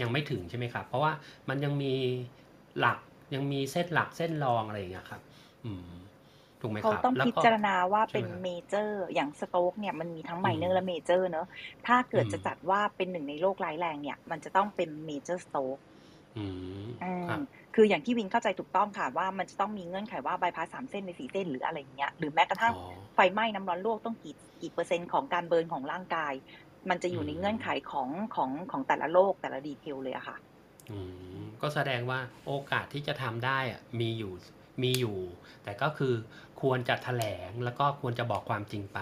[0.00, 1.12] ยังไม่ถึงใช่ไหมครับ เพราะว่า
[1.48, 1.92] มันยังมี
[2.78, 2.98] หลัก
[3.34, 5.22] ยังมีเส้นหลักเส้นรองอะไรอย่างเงี้ยครับ
[5.64, 5.88] อืม
[6.60, 11.46] ถูกไหมคเขาต้องแล้วพิจารณาว่าเป็นใช่ไหมครับเม major อย่าง stroke เนี่ยมันมีทั้งไมเนออืมร์และ major เนอะ
[11.86, 15.95] ถ้าเกิดอืมจะจัดว่าเป็นหนึ่งในโรคร้ายแรงเนี่ย มันจะต้องเป็น major stroke อืมอื
[17.26, 17.40] ครับ
[17.74, 22.76] คืออย่างที่วินเข้าใจถูกต้องค่ะว่ามันจะต้องมีเงื่อนไขว่าบายพาสสามเส้นในสี่เส้นหรืออะไรอย่างเงี้ยหรือแม้กระทั่งอ๋อ
[23.14, 26.32] ไฟไหม้น้ำร้อนลวกต้องกี่กี่เปอร์เซ็นต์ของการ burn ของร่างกาย
[26.90, 30.36] มันจะอยู่ในอืมเงื่อนไขของของของแต่ละโรคแต่ละ detail เลยอะค่ะ
[30.90, 30.98] อื
[31.42, 34.32] มก็แสดงว่าโอกาสที่จะทำได้อะมีอยู่
[34.82, 35.16] มีอยู่
[35.62, 36.14] แต่ก็คือ
[36.60, 38.98] ควรจะแถลงแล้วก็ควรจะบอกความจริงไป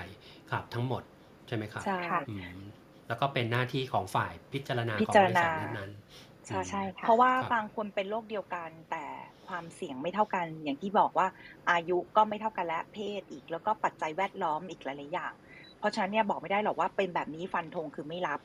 [0.51, 1.03] ครับทั้งหมด
[1.47, 2.59] ใช่ไหมครับใช่ค่ะอืม
[3.07, 9.05] แล้วก็เป็นหน้าที่ของฝ่ายพิจารณาพิของจารบริณาษัทนั้นๆ ใช่อืมใช่ค่ะเพราะว่าครับ บางคนเป็นโรคเดียวกัน แต่
[9.47, 11.27] ความเสี่ยงไม่เท่ากัน อย่างที่บอกว่า
[11.71, 15.33] อายุก็ไม่เท่ากันและเพศอีก แล้วก็ปัจจัยแวดล้อมอีกหลายๆอย่าง
[15.79, 18.41] เพราะฉะนั้นเนี่ยบอกไม่ได้หรอกว่าเป็นแบบนี้ฟันธงคือไม่รับ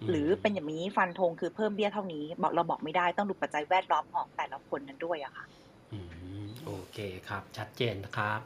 [0.00, 5.44] อืมหรือเป็นอย่างนี้ฟันธงคือเพิ่มเบี้ยเท่านี้ บอกเราบอกไม่ได้ต้องดูปัจจัยแวดล้อมของแต่ละคนนั้นด้วยอะค่ะ
[5.92, 5.98] อื
[6.42, 8.40] มโอเคครับ ชัดเจนนะครับ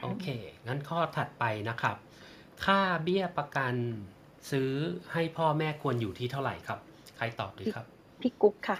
[0.00, 0.26] โอเค
[0.66, 1.96] งั้นข้อถัดไปนะครับ
[2.64, 3.74] ค่าเบี้ยประกัน
[4.50, 4.72] ซื้อ
[5.12, 6.80] ให้พ่อแม่ควรอยู่ที่เท่าไหร่ครับ
[7.16, 7.86] ใครตอบดีครับ
[8.20, 8.78] พี่กุ๊กค่ะ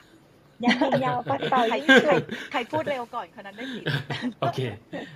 [0.65, 2.13] ยังยืนยาวก็ไปใครใคร
[2.53, 3.89] ใครพูดเร็วก่อนคนนั้นได้สิทธิ์
[4.41, 4.61] โอเค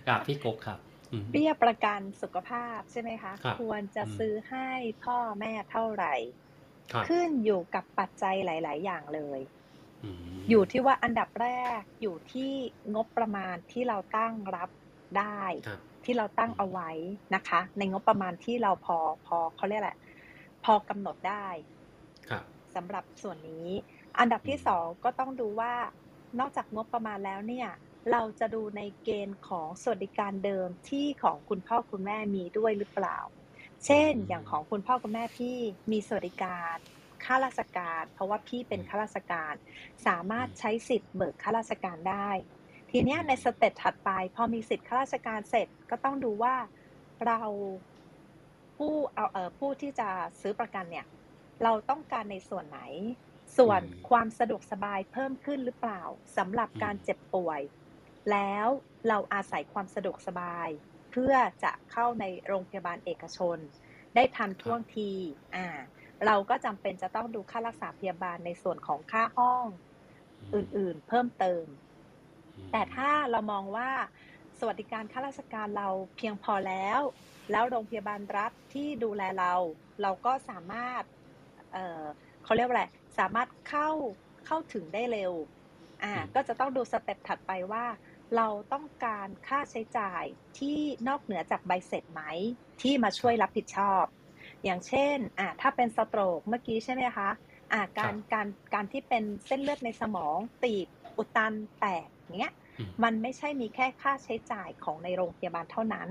[0.06, 0.78] ครับพี่กกครับ
[1.12, 4.70] อืมเบี้ยประกันสุขภาพใช่ไหมคะครับควรจะอืมซื้อให้
[5.04, 6.14] พ่อแม่เท่าไหร่
[6.92, 9.40] ครับขึ้นอยู่กับปัจจัยหลาย ๆ อย่างเลย
[10.38, 12.52] มอยู่ที่ว่าอันดับแรกอยู่ที่
[12.94, 14.70] งบประมาณที่เราตั้งรับ
[15.18, 16.90] ได้ครับที่เราตั้งเอาไว้
[17.34, 20.00] นะคะ ในงบประมาณที่เราพอพอเขาเรียกแหละไร
[20.64, 21.46] พอกำหนดได้
[22.28, 23.68] ครับสำหรับส่วนนี้
[24.18, 25.74] อันดับที่อืมสองก็ต้องดูว่า
[26.38, 27.68] นอกจากงบประมาณแล้วเนี่ย
[28.12, 33.18] เราจะดูในเกณฑ์ของสวัสดิการเดิมที่ของคุณพ่อคุณแม่มีด้วยหรือเปล่า
[33.86, 35.58] เช่น อย่างของคุณพ่อคุณแม่พี่
[35.92, 36.76] มีสวัสดิการ
[37.24, 39.54] ข้าราชการ เพราะว่าพี่เป็นข้าราชการ
[40.06, 42.30] สามารถใช้สิทธิ์เบิกข้าราชการได้
[42.90, 46.54] ทีเนี้ยในสเต็ปถัดไป พอมีสิทธิ์ข้าราชการเสร็จก็ต้องดูว่า
[47.26, 47.40] เรา
[48.76, 50.08] ผู้เอาเออผู้ที่จะ
[50.40, 51.06] ซื้อประกันเนี่ย
[51.62, 52.80] เราต้องการในส่วนไหน
[53.58, 56.02] ส่วนอืมความสะดวกสบายเพิ่มขึ้นหรือเปล่า
[56.36, 57.60] สำหรับอืมการเจ็บป่วย
[58.30, 58.66] แล้ว
[59.08, 60.68] เราอาศัยความสะดวกสบาย
[61.10, 61.34] เพื่อ
[61.64, 63.58] จะเข้าในโรงพยาบาลเอกชน
[64.14, 65.10] ได้ทันท่วงที
[65.54, 65.66] อ่า
[66.26, 69.64] เราก็จำเป็นจะต้องดูค่ารักษาพยาบาลในส่วนของค่าห้อง
[70.54, 71.66] อื่นๆ เพิ่มเติม
[72.56, 73.90] อืมแต่ถ้าเรามองว่า
[74.58, 77.00] สวัสดิการข้าราชการเราเพียงพอแล้ว
[77.50, 79.54] แล้วโรงพยาบาลรัฐที่ดูแลเรา
[80.02, 81.02] เราก็สามารถ
[81.72, 82.04] เอ่อ
[82.44, 82.84] เขาเรียกว่าอะไร
[83.18, 83.90] สามารถเข้า
[84.46, 85.32] เข้าถึงได้เร็ว
[86.02, 87.84] อ่าอืมก็จะต้องดูสเต็ปถัดไปว่า
[88.36, 90.24] เราต้องการค่าใช้จ่าย
[90.58, 92.22] ที่นอกเหนือจากใบเสร็จไหม
[92.82, 94.04] ที่มาช่วยรับผิดชอบ
[94.64, 97.28] อย่างเช่นอ่าถ้าเป็นสโตรกเมื่อกี้ใช่ไหมคะ
[97.72, 106.08] อ่าการการการที่เป็นเส้นเลือดในสมองตีบอุดตันแตกเนี้ยอืมมันไม่ใช่มีแค่ค่าใช้จ่ายของในโรงพยาบาลเท่านั้น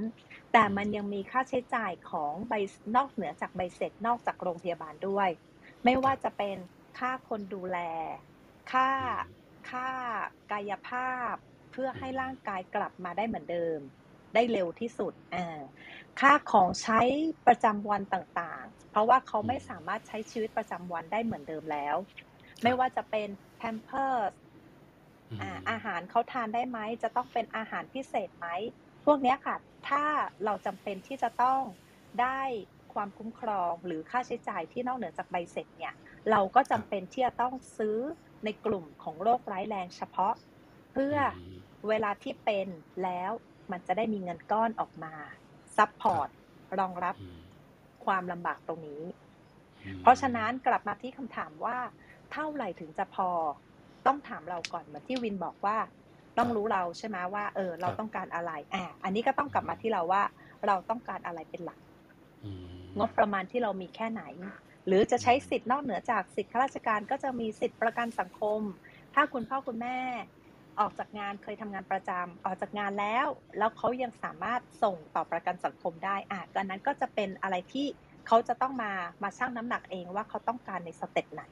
[0.54, 2.54] แต่มันยังมีค่าใช้จ่ายของใบ
[2.96, 5.30] นอกเหนือจากใบเสร็จนอกจากโรงพยาบาลด้วย
[5.84, 6.58] ไม่ว่าจะเป็น
[7.00, 7.78] ค่าคนดูแล
[8.72, 8.90] ค่า
[9.70, 9.90] ค่า
[10.52, 11.34] กายภาพ
[11.72, 13.80] เพื่อให้ร่างกายกลับมาได้เหมือนเดิม
[14.34, 15.62] ได้เร็วที่สุดอ่า
[16.20, 17.00] ค่าของใช้
[17.48, 21.96] ประจำวันต่างๆ เพราะว่าเขาไม่สามารถใช้ชีวิตประจำวันได้เหมือนเดิมแล้ว
[22.64, 24.32] ไม่ว่าจะเป็นแพมเพิร์ส
[25.30, 28.48] อืมอ่าอาหารเขาทานได้ไหม จะต้องเป็นอาหารพิเศษไหม
[29.06, 29.56] พวกเนี้ยค่ะ
[29.90, 30.04] ถ้า
[30.46, 31.62] เราจำเป็นที่จะต้อง
[32.22, 32.42] ได้
[32.94, 35.94] ความคุ้มครองหรือค่าใช้จ่ายที่นอกเหนือจากใบเสร็จเนี่ย
[36.32, 37.98] เราก็จำเป็นที่จะต้องซื้อ
[38.46, 40.34] ในกลุ่มของโรคร้ายแรงเฉพาะ
[40.92, 41.38] เพื่อ
[41.90, 42.68] เวลาที่เป็น
[43.04, 43.32] แล้ว
[43.72, 45.14] มันจะได้มีเงินก้อนออกมา
[45.78, 46.30] support
[46.80, 47.40] รองรับอืม
[48.06, 49.04] ความลำบากตรงนี้
[49.86, 51.78] อืมเพราะฉะนั้นกลับมาที่คำถามว่า
[52.32, 53.30] เท่าไหร่ถึงจะพอ
[54.06, 55.78] ต้องถามเราก่อนเหมือนที่วินบอกว่า
[56.38, 60.24] ต้องรู้เราใช่ไหมว่า เออ เราต้องการอะไรอ่าอันนี้ก็ต้องกลับมาที่เราว่า
[60.68, 61.80] เราต้องการอะไรเป็นหลัก
[62.44, 62.66] อืม
[63.00, 64.24] งบประมาณที่เรามีแค่ไหน
[64.88, 68.62] หรือจะใช้สิทธิ์นอกเหนือจากสิทธิข้าราชการก็จะมีสิทธิประกันสังคม
[69.16, 70.00] ถ้าคุณพ่อคุณแม่
[70.80, 77.88] ออกจากงานเคยทำงานประจำออกจากงานแล้ว แล้วเขายังสามารถส่งต่อประกันสังคมได้อะดังนั้นก็จะเป็นอะไรที่
[78.28, 78.92] เขาจะต้องมา
[79.24, 81.44] มาชั่งน้ำหนักเองว่าเขาต้องการในสเต็ปไหน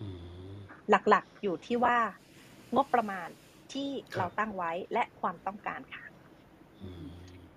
[0.00, 0.08] อื
[0.52, 0.56] ม
[0.90, 1.98] หลักๆอยู่ที่ว่า
[2.74, 3.28] งบประมาณ
[3.72, 6.04] ที่ครับเราตั้งไว้และความต้องการค่ะ
[6.82, 7.06] อืม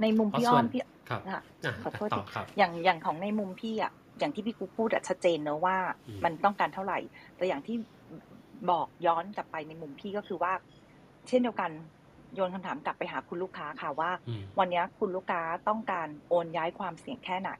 [0.01, 1.41] ในมุมเพราะพี่ส่อ้วอนมพี่ครับค่ะอะ
[1.81, 6.99] ขอโทษต่ทีอครับอย่างอย่างของในมุมพี่อะ อย่างที่พี่กุ๊กพูดอะชัดเจนเนอะว่าอืมมันต้องการเท่าไหร่
[7.35, 7.75] แต่อย่างที่
[8.71, 10.53] บอกย้อนกลับไปในมุมพี่ก็คือว่า
[11.27, 11.71] เช่นเดียวกัน
[12.35, 17.51] โยนคำถามกลับไปหาคุณลูกค้าค่ะว่าอืมวันนี้คุณลูกค้าต้องการโอนย้ายความเสี่ยงแค่ไหน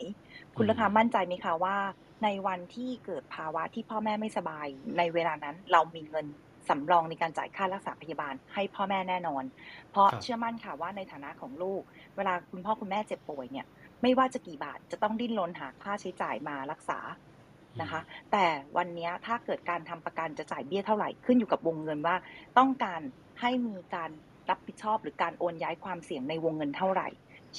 [0.56, 1.76] คุณอืมลูกค้ามั่นใจไหมคะว่า
[2.24, 6.26] ในวันที่เกิดภาวะที่พ่อแม่ไม่สบาย ในเวลานั้นเรามีเงิน
[6.70, 9.44] สำรองในการจ่ายค่ารักษาพยาบาลให้พ่อแม่แน่นอน
[9.92, 11.82] เพราะครับเชื่อมั่นค่ะว่าในฐานะของลูก
[12.18, 13.66] เวลาคุณพ่อคุณแม่เจ็บป่วยเนี่ย
[14.02, 17.00] ไม่ว่าจะกี่บาทจะต้องดิ้นรนหาค่าใช้จ่ายมารักษา
[17.82, 18.46] นะคะ แต่
[18.78, 22.16] วันเนี้ยถ้าเกิดการทำประกันจะจ่ายเบี้ยเท่าไหร่ขึ้นอยู่กับวงเงินว่า
[22.58, 23.02] ต้องการ
[23.42, 24.12] ให้มีการ
[24.50, 27.08] รับผิดชอบหรือการโอนย้ายความเสี่ยงในวงเงินเท่าไหร่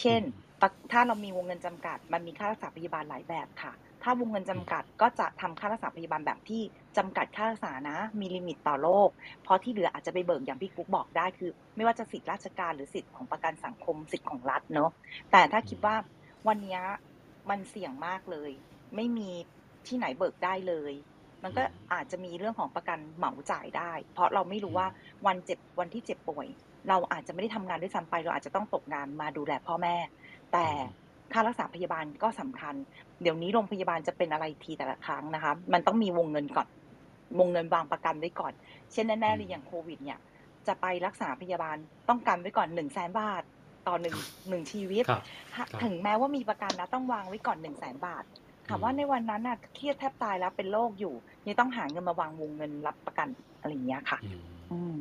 [0.00, 0.22] เช่น
[0.61, 6.62] ปะถ้าเรามีวงเงินจำกัด มันมีค่ารักษาพยาบาลหลายแบบค่ะ ถ้าวงเงินจำกัดก็จะทำค่ารักษาพยาบาลแบบที่
[6.96, 9.09] จำกัดค่ารักษานะ มีลิมิตต่อโรค
[9.42, 14.90] เพราะที่เหลืออาจจะไปเบิกอย่างพี่กุ๊กบอกได้คือ ไม่ว่าจะสิทธิราชการหรือสิทธิของประกันสังคมสิทธิของรัฐเนาะ
[15.33, 15.96] แต่ถ้าคิดว่า
[16.48, 16.83] วันเนี้ย
[17.50, 18.50] มันเสี่ยงมากเลย
[18.96, 19.31] ไม่มี
[19.87, 20.92] ที่ไหนเบิกได้เลย
[21.42, 24.87] มันก็อาจจะมีเรื่องของประกันเหมาจ่ายได้ เพราะเราไม่รู้ว่า
[25.26, 26.46] วันเจ็บวันที่เจ็บป่วย
[26.88, 29.96] เราอาจจะไม่ได้ทำงานด้วยซ้ำไป เราอาจจะต้องตกงานมาดูแลพ่อแม่
[30.52, 30.66] แต่
[31.33, 32.74] ค่ารักษาพยาบาลก็สำคัญ
[33.22, 36.68] เดี๋ยวนี้โรงพยาบาลจะเป็นอะไรทีแต่ละครั้งนะคะ มันต้องมีวงเงินก่อน
[37.38, 38.52] วงเงินวางประกันไว้ก่อน
[38.92, 40.18] เช่นแน่ๆเลยอย่างโควิดเนี่ย
[40.66, 41.76] จะไปรักษาพยาบาล
[42.09, 43.42] ต้องกันไว้ก่อนหนึ่งแสนบาท
[43.88, 44.16] ต่อหนึ่ง
[44.49, 45.23] หนึ่งชีวิตครับ
[45.55, 48.25] ถ้าครับถึงแม้ว่ามีประกันนะต้องวางไว้ก่อนหนึ่งแสนบาท
[48.68, 51.14] ถามว่าในวันนั้นน่ะเครียดแทบตายแล้วเป็นโรคอยู่
[51.47, 53.29] ยังต้องหาเงินมาวางวงเงินรับประกัน
[53.61, 54.42] อะไรอย่างเงี้ยค่ะ อืม
[54.73, 54.97] อืม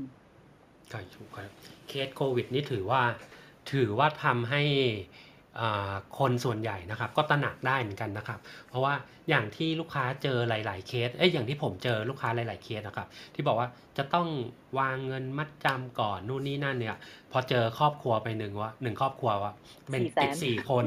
[0.92, 1.52] ก็ถูกครับ
[1.88, 3.02] เคสโควิดนี่ถือว่า
[3.72, 4.62] ถือว่าทำให้
[5.60, 8.40] อ่าคนส่วนใหญ่นะครับ ก็ตระหนักได้เหมือนกันนะครับ
[8.70, 8.94] เพราะว่า
[9.30, 14.28] อย่างที่ลูกค้าเจอหลาย ๆ เคสเอ้ยอย่างที่ผมเจอลูกค้าหลาย ๆ เคสนะครับ ที่บอกว่าจะต้อง
[14.80, 16.98] วางเงินมัดจำก่อนนู่นนี่นั่นเนี่ย
[17.32, 19.54] พอเจอครอบครัวไปหนึ่งว่าหนึ่งครอบครัวว่า
[19.92, 20.86] เป็นสี่แสนติดสี่คน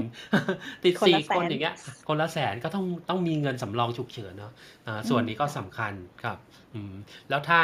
[0.85, 1.75] ติดคนสี่ละแสนคนอย่างเงี้ย
[2.09, 4.53] คนละแสนก็ต้องต้องมีเงินสำรองฉุกเฉินเนาะ
[4.87, 5.93] อ่าส่วนนี้ก็สำคัญ
[6.25, 6.39] ครับ
[6.75, 6.95] อืม
[7.29, 7.61] แล้วถ้า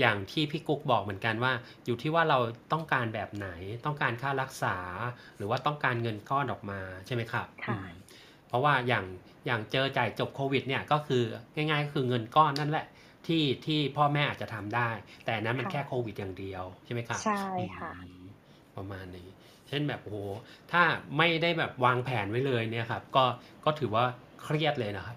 [0.00, 1.52] อย่างที่พี่กุ๊กบอกเหมือนกันว่า
[1.86, 2.38] อยู่ที่ว่าเรา
[2.72, 3.48] ต้องการแบบไหน
[3.86, 4.76] ต้องการค่ารักษา
[5.36, 7.96] หรือว่าต้องการเงินก้อนออกมาใช่ไหมครับค่ะอืม
[8.48, 9.04] เพราะว่าอย่าง
[9.46, 11.22] อย่างเจอจ่ายจบโควิดเนี่ยก็คือ
[11.54, 12.86] ง่ายๆก็คือเงินก้อนนั่นแหละ
[13.26, 14.90] ที่ที่พ่อแม่อาจจะทำได้
[15.24, 17.44] แต่อันนั้นมันค่ะแค่โควิดอย่างเดียวใช่ไหมครับใช่
[17.78, 18.24] ค่ะอืม
[18.76, 19.28] ประมาณนี้
[19.68, 20.18] เช่นแบบโอ้โห
[20.72, 20.82] ถ้า
[21.18, 23.24] ไม่ได้แบบวางแผนไว้เลยเนี่ยครับ ก็
[23.64, 24.04] ก็ถือว่า
[24.42, 25.16] เครียดเลยนะครับ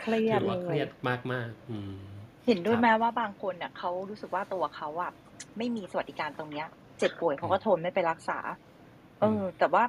[0.00, 0.88] เครียดถือว่าเลยเครียด
[1.32, 1.94] มากๆอืม
[2.46, 5.12] เห็นด้วยครับไหมว่าบางคนเนี่ยเขารู้สึกว่าตัวเขาอะ
[5.58, 6.66] ไม่มีสวัสดิการตรงเนี้ย
[6.98, 8.38] เจ็บป่วยเขาก็ทนไม่ไปรักษา
[9.20, 9.84] เออ แต่ว่า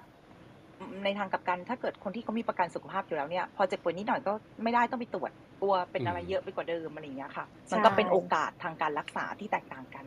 [1.03, 10.05] ในทางกลับกันถ้าเกิดคนที่เขามีประกันสุขภาพอยู่แล้วเนี่ย พอเจ็บป่วยนิดหน่อยก็ไม่ได้ต้องไปตรวจ กลัวเป็นอะไรอืมเยอะไปกว่าเดิมอะไรอย่างเงี้ยค่ะ มันก็เป็นโอกาสทางการรักษาที่แตกต่างกัน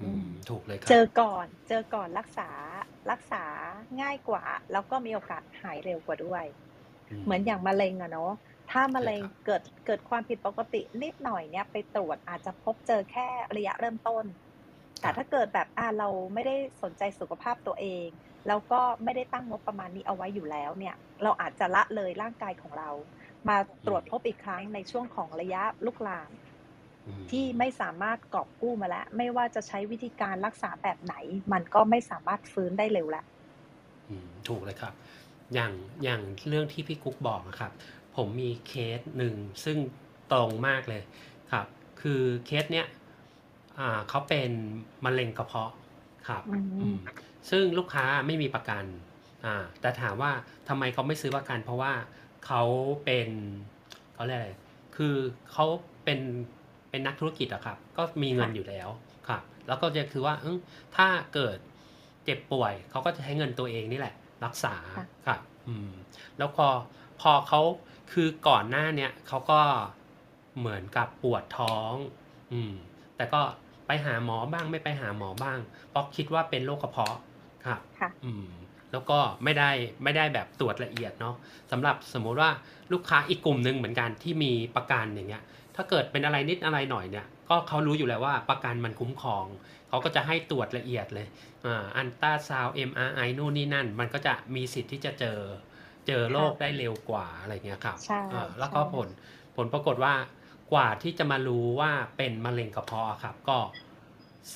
[0.00, 2.50] อืมถูกเลยครัเจอก่อนเจอก่อนรักษา
[3.10, 3.44] รักษา
[4.00, 6.44] ง่ายกว่า แล้วก็มีโอกาสหายเร็วกว่าด้วย
[7.24, 8.32] เหมือนอย่างมะเร็งอะเนาะ
[8.70, 14.24] ถ้ามะเร็งใช่ครับเกิดเกิดความผิดปกตินิดหน่อยเนี่ยไปตรวจอาจจะพบเจอแค่ระยะเริ่มต้น
[15.00, 18.08] แต่ถ้าเกิดแบบอ่าเราไม่ได้สนใจสุขภาพตัวเอง
[18.46, 22.90] แล้วก็ไม่ได้ตั้งงบประมาณนี้เอาไว้อยู่แล้วเนี่ย เราอาจจะละเลยร่างกายของเรา
[23.48, 26.30] มาตรวจพบอีกครั้งในช่วงของระยะลุกลาม
[27.06, 31.14] อืมที่ไม่สามารถกอบกู้มาแล้ว ไม่ว่าจะใช้วิธีการรักษาแบบไหน
[31.52, 33.24] มันก็ไม่สามารถฟื้นได้เร็วแล้ว
[34.08, 34.94] อืมถูกเลยครับ
[35.54, 35.72] อย่าง
[36.04, 37.72] อย่างเรื่องที่พี่กุ๊กบอกนะครับ
[38.16, 39.78] ผมมีเคสหนึ่งซึ่ง
[40.32, 41.02] ตรงมากเลย
[41.52, 41.66] ครับ
[42.00, 42.86] คือเคสเนี้ย
[43.78, 44.50] อ่าเขาเป็น
[45.04, 45.72] มะเร็งกระเพาะ
[46.28, 46.98] ครับอืมอืม
[47.50, 48.84] ซึ่งลูกค้าไม่มีประกัน
[49.44, 50.32] อ่าแต่ถามว่า
[50.68, 51.92] ทำไมเขาไม่ซื้อประกัน เพราะว่า
[52.46, 52.62] เขา
[53.04, 53.28] เป็น
[54.14, 54.50] เขาเรียกอะไร
[54.96, 55.14] คือ
[55.52, 55.66] เขา
[56.04, 56.20] เป็น
[56.90, 58.88] เป็นนักธุรกิจอะครับ ก็มีเงินอยู่แล้ว
[59.28, 60.58] ครับแล้วก็จะคือว่าเออ
[60.96, 61.58] ถ้าเกิด
[62.24, 65.90] เจ็บป่วย เขาก็จะใช้เงินตัวเองนี่แหละ รักษาค่ะครับอืม
[66.38, 66.66] แล้วพอ
[67.20, 67.60] พอเขา
[68.12, 69.60] คือก่อนหน้าเนี้ยเขาก็
[70.58, 71.94] เหมือนกับปวดท้อง
[72.52, 72.72] อืม
[73.16, 73.40] แต่ก็
[73.86, 75.58] ไปหาหมอบ้างไม่ไปหาหมอบ้าง
[75.90, 77.16] เพราะคิดว่าเป็นโรคกระเพาะ
[77.66, 78.46] ครับค่ะ อืม
[78.92, 79.70] แล้วก็ไม่ได้
[80.04, 81.34] ไม่ได้แบบตรวจละเอียดเนาะ
[81.70, 82.50] สำหรับสมมุติว่า
[82.92, 85.42] ลูกค้าอีกกลุ่มหนึ่งเหมือนกันที่มีประกันอย่างเงี้ย
[85.76, 89.44] ถ้าเกิดเป็นอะไรนิดอะไรหน่อยเนี่ยก็เขารู้อยู่แล้วว่าประกันมันคุ้มครอง
[89.88, 91.26] เขาก็จะให้ตรวจละเอียดเลย
[91.66, 95.38] อ่าอันต้าซาวเอ็มอาร์ไอนู่นนี่นั่น มันก็จะมีสิทธิ์ที่จะเจอ
[96.06, 99.08] เจอโรคได้เร็วกว่าอะไรเงี้ยครับใช่อ่าแล้วก็ใช่ผล
[99.56, 100.14] ผลปรากฏว่า
[100.72, 103.58] กว่าที่จะมารู้ว่าเป็นมะเร็งกระเพาะอะครับก็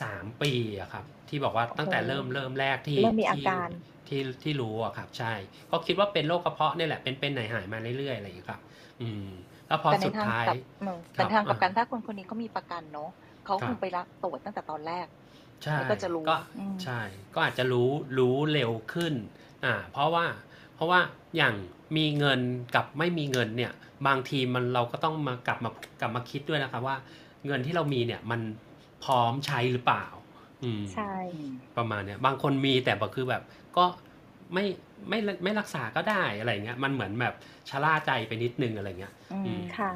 [0.01, 3.68] สามปีอะครับ ที่บอกว่าตั้งแต่เริ่มเริ่มแรกที่เริ่มมีอาที่การ
[4.09, 5.33] ที่ที่รู้อะครับ ใช่
[5.71, 8.61] ก็คิดว่าเป็นโรคกระเพาะนี่แหละเป็นเป็นไหนหายมาเรื่อยๆอะไรอย่างเงี้ยครับ
[9.01, 9.27] อืม
[9.69, 13.11] แล้วพอแต่ในสุดทางท้ายกลับเออแต่ครับทางกลับกันอ่าถ้าคนคนนี้เขามีประกันเนาะ
[13.45, 15.07] เขาครัคบงไปรับตรวจตั้งแต่ตอนแรก
[15.64, 17.01] ใช่แล้วก็จะรู้ก็อืมใช่
[17.35, 19.14] ก็อาจจะรู้รู้เร็วขึ้น
[19.64, 20.25] อ่า เพราะว่า
[20.75, 21.01] เพราะว่า
[21.37, 21.55] อย่าง
[21.97, 22.40] มีเงิน
[22.75, 23.73] กับไม่มีเงินเนี่ย
[24.07, 26.97] บางทีมันเราก็ต้องมากลับมากลับมาคิดด้วยนะครับว่า
[27.47, 28.40] เงินที่เรามีเนี่ยมัน
[29.05, 30.07] พร้อมใช้หรือเปล่า
[30.62, 33.42] อืมใช่อืมประมาณเนี้ยบางคนมีแต่แบบคือแบบ
[33.77, 33.85] ก็
[34.55, 34.65] ไม่
[35.09, 37.35] ไม่ไม่รักษาก็ได้อะไรเงี้ยมันเหมือนแบบ
[37.71, 39.93] ชะล่าใจไปนิดนึงอะไรเงี้ยอืมอืมค่ะ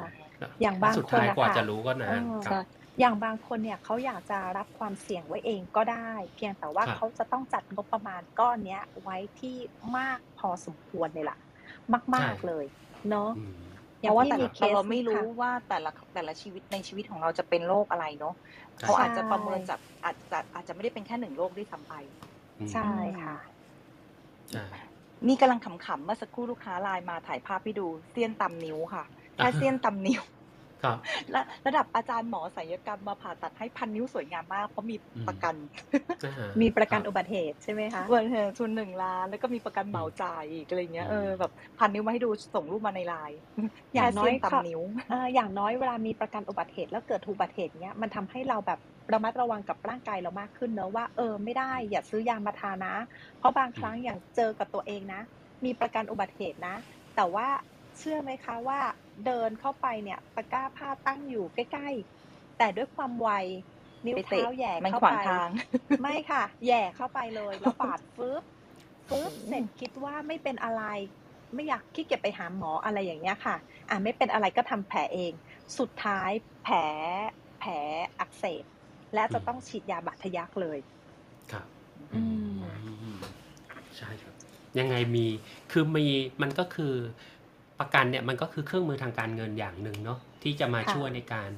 [0.61, 2.65] อย่างบางสุดท้ายคนนะคะกว่าจะรู้ก็นานเออครับ
[2.99, 9.55] อย่างบางคนเนี่ยเขาอยากจะรับความเสี่ยงไว้เองก็ได้ เพียงแต่ว่าครับเขาจะต้องจัดงบประมาณก้อนเนี้ยไว้ที่
[9.97, 11.37] มากพอสมควรเลยล่ะ
[12.15, 12.65] มาก ๆเลย
[13.09, 13.57] เนาะอืม
[14.01, 18.35] อย่เพราะว่าแต่มีละเคแต่สเราไม่รู้ค่ะว่าแต่ละแต่ละชีวิตในชีวิตของเราจะเป็นโรคอะไรเนาะ
[18.79, 21.93] ใช่เขาอาจจะประเมินจากอาจจะอาจจะไม่ได้เป็นแค่หนึ่งโรคด้วยซ้ำไป
[22.59, 22.91] อืมใช่
[23.23, 23.60] ค่ะใช่
[25.27, 29.03] นี่กำลังขำๆเมื่อสักครู่ลูกค้าไลน์มาถ่ายภาพให้ดูเสี้ยนตำนิ้วค่ะ
[29.35, 30.21] แค่เสี้ยนตำนิ้ว
[30.85, 30.97] ครับ
[31.31, 35.55] และระดับอาจารย์หมอศัลยกรรมมาผ่าตัดให้พันนิ้วสวยงามมาก เพราะมีอืมประกัน
[36.25, 38.25] นะฮะมีประกันคอุบบัติเหตุใช่ไหมคะวัน
[38.59, 43.37] ทุนหนึ่งล้านแล้วก็มีประกันเหมาจ่ายอีกอะไรเงี้ยอืมเออแบบพันนิ้วมาให้ดูส่งรูปมาในไลน์
[43.93, 48.79] อย่างแค่น้อยเสี้ยนค่ะตำนิ้วเอ่ออย่างน้อยเวลามีประกันอุบัติเหตุแล้วเกิดอุบัติเหตุเนี้ยมันทำให้เราแบบ
[49.13, 52.93] ระมัดระวังกับร่างกายเรามากขึ้นเนอะว่าเออไม่ได้อย่าซื้อยามาทานะ
[53.37, 55.21] เพราะบางครั้งอย่างเจอกับตัวเองนะ
[55.65, 56.75] มีประกันอุบัติเหตุนะ
[57.15, 57.47] แต่ว่า
[57.97, 58.79] เชื่อไหมคะว่า
[59.25, 61.89] เดินเข้าไปเนี่ยตะกร้าผ้าตั้งอยู่ใกล้
[62.23, 63.29] ๆ แต่ด้วยความไว
[64.05, 65.49] นิ้วไปเตะเท้าแหย่มันเข้าขวางไปทาง
[66.01, 68.43] ไม่ค่ะแหย่เข้าไปเลยแล้วปาดฟึบฟึบ
[69.07, 70.83] โอ้โหเสร็จคิดว่าไม่เป็นอะไร
[71.53, 73.55] ไม่อยากขี้เกียจไปหาหมออะไรอย่างเงี้ยค่ะ
[73.89, 75.31] อะไม่เป็นอะไรก็ทำแผลเอง
[75.77, 76.31] สุดท้าย
[76.63, 76.77] แผล
[77.59, 77.73] แผล
[78.19, 78.63] อักเสบ
[79.13, 80.77] และจะต้องฉีดยาบาดทะยักเลย
[81.51, 81.65] ครับ
[82.13, 82.21] อื
[82.51, 82.59] ม
[83.01, 83.17] อืม
[83.97, 84.33] ใช่ครับ
[84.79, 85.25] ยังไงมี
[85.71, 86.05] คือมี
[86.41, 86.93] มันก็คือ
[87.79, 91.49] ประกันเนี่ยมันก็คือเครื่องมือทางการเงินอย่างหนึ่งเนาะที่จะมาค่ะช่วยในการ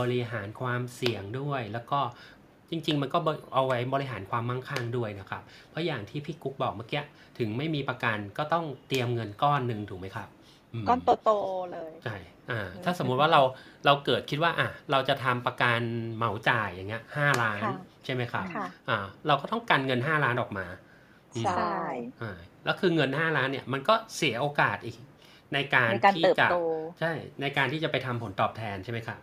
[0.00, 2.00] บริหารความเสี่ยงด้วย แล้วก็
[2.70, 3.18] จริง ๆ มันก็
[3.54, 7.02] เอาไว้บริหารความมั่งคั่งด้วยนะครับ เพราะอย่างที่พี่กุ๊กบอกเมื่อกี้
[7.38, 10.35] ถึงไม่มีประกันก็ต้องเตรียมเงินก้อนหนึ่งถูกไหมครับม
[10.88, 12.16] ก้อนโตๆเลยใช่
[12.50, 13.42] อ่าถ้าสมมุติว่าเรา
[13.86, 15.80] เราเกิดคิดว่าอะเราจะทำประกัน
[16.16, 20.66] เหมาจ่ายอย่างเงี้ยห้าล้านค่ะใช่ไหมครับค่ะอ่าเราก็ต้องกันเงินห้าล้านออกมา
[21.34, 21.74] อืมใช่
[22.22, 24.96] อ่าแล้วคือเงินห้าล้านเนี่ยมันก็เสียโอกาสอีก
[25.54, 26.58] ในการในการที่เติบจะโต
[27.00, 29.18] ใช่ในการที่จะไปทำผลตอบแทนใช่ไหมครับ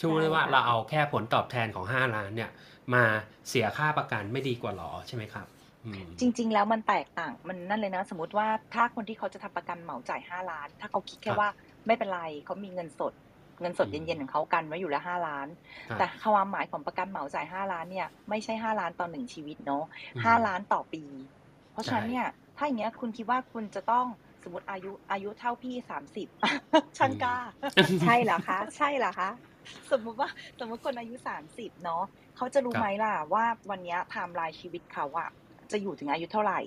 [0.00, 2.50] ชูเลยว่าใช่ค่ะเราเอาแค่ผลตอบแทนของห้าล้านเนี่ย
[2.94, 3.04] มา
[3.48, 5.57] เสียค่าประกันไม่ดีกว่าหรอใช่ไหมครับอืม
[6.20, 11.48] จริง ๆ แล้วมันแตกต่าง มันนั่นเลยนะ สมมติว่าถ้าคนที่เขาจะทำประกันเหมาจ่ายห้าล้าน ถ้าเขาคิดคแค่รับว่า
[11.86, 13.12] ไม่เป็นไรเขามีเงินสด
[13.60, 15.46] เงินสดอืมเย็นๆของเขากันไว้อยู่แล้วห้าล้าน
[15.88, 21.04] ครับแต่ความหมายของประกันเหมาจ่ายห้าล้านเนี่ยไม่ใช่ห้าล้านต่อหนึ่งชีวิตเนาะอืมห้าล้านต่อปี
[21.72, 24.06] เพราะฉะนั้นใช่เนี่ยถ้าอย่างเงี้ยคุณคิดว่าคุณจะต้อง
[24.42, 26.28] สมมติอายุอายุเท่าพี่สามสิบ
[26.98, 27.36] ช่างกล้า
[28.02, 29.30] ใช่เหรอคะ ใช่เหรอคะ
[29.90, 32.02] สมมุติว่าสมมติคนอายุสามสิบเนาะ
[32.36, 35.28] เขาจะรู้ครับไหมล่ะว่าวันเนี้ยไทม์ไลน์ชีวิตเขาอะ
[35.72, 36.60] จะอยู่ถึงอายุเท่าไหร่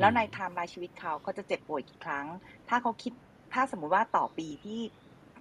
[0.00, 2.26] แล้วในไทม์ไลน์ชีวิตเขาเขาจะเจ็บป่วยกี่ครั้ง
[2.68, 3.12] ถ้าเขาคิด
[3.54, 4.80] ถ้าสมมุติว่าต่อปีที่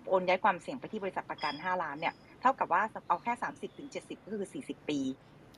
[0.08, 5.00] โอนย้ายความเสี่ยงไปที่บริษัทประกันห้าล้านเนี่ยเท่ากับว่าเอาแค่สามสิบถึงเจ็ดสิบก็คือสี่สิบปี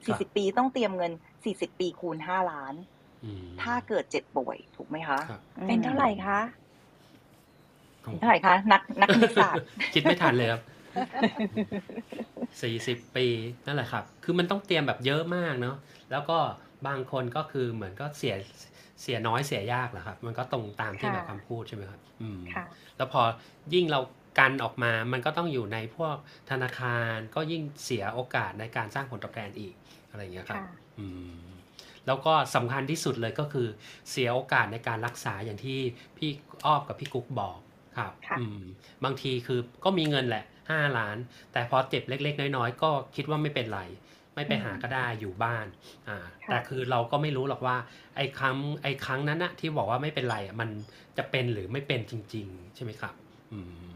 [0.06, 1.12] ครัสี่สิบปีต้องเตรียมเงิน
[1.46, 2.74] สี่สิบปีคูณห้าล้าน
[3.24, 6.40] อืมถ้าเกิดเจ็บป่วยถูกไหมมคะครับอืมเป็นเท่าไหร่คะ
[8.20, 10.62] เท่าไหร่คะ นักนักคณิตศาสตร์คิดไม่ทันเลยครับ
[12.62, 13.26] สี่สิบปี
[13.66, 15.76] นั่นแหละครับ คือมันต้องเตรียมแบบเยอะมากเนาะ
[16.12, 16.38] แล้วก็
[16.88, 18.36] บางคนก็คือเหมือนก็เสีย
[19.02, 22.66] เสียน้อยเสียยากแหละครับ มันก็ตรงตามที่ค่ะแบบคำพูดใช่ไหมครับ อืมค่ะ
[22.98, 23.22] แล้วพอ
[23.74, 24.02] ยิ่งเรา
[24.40, 26.16] กันออกมา มันก็ต้องอยู่ในพวก
[26.52, 29.74] ธนาคารก็ยิ่งเสียโอกาสในการสร้างผลตอบแทนอีก
[30.10, 30.68] อะไรอย่างเงี้ยครับค่ะ
[31.00, 31.44] อืม
[32.08, 33.68] แล้วก็สำคัญที่สุดเลยก็คือ
[34.12, 35.80] เสียโอกาสในการรักษาอย่างที่
[36.18, 36.30] พี่
[36.66, 37.60] อ้อบกับพี่กุ๊กบอก
[37.98, 38.62] ครับค่ะอืม
[39.04, 41.18] บางทีคือก็มีเงินแหละห้าล้าน
[41.54, 43.82] แต่พอเจ็บเล็ก ๆ น้อยๆ ก็คิดว่าไม่เป็นไร
[44.36, 45.66] ไม่ไปหาก็ได้อยู่บ้าน
[46.08, 47.78] อ่าค่ะแต่คือเราก็ไม่รู้หรอกว่า
[48.16, 50.70] ไอ้ครั้งไอ้ครั้งนั้นนะที่บอกว่าไม่เป็นไรอะมัน
[51.18, 53.14] จะเป็นหรือไม่เป็นจริง ๆ ใช่ไหมครับ
[53.54, 53.94] อืม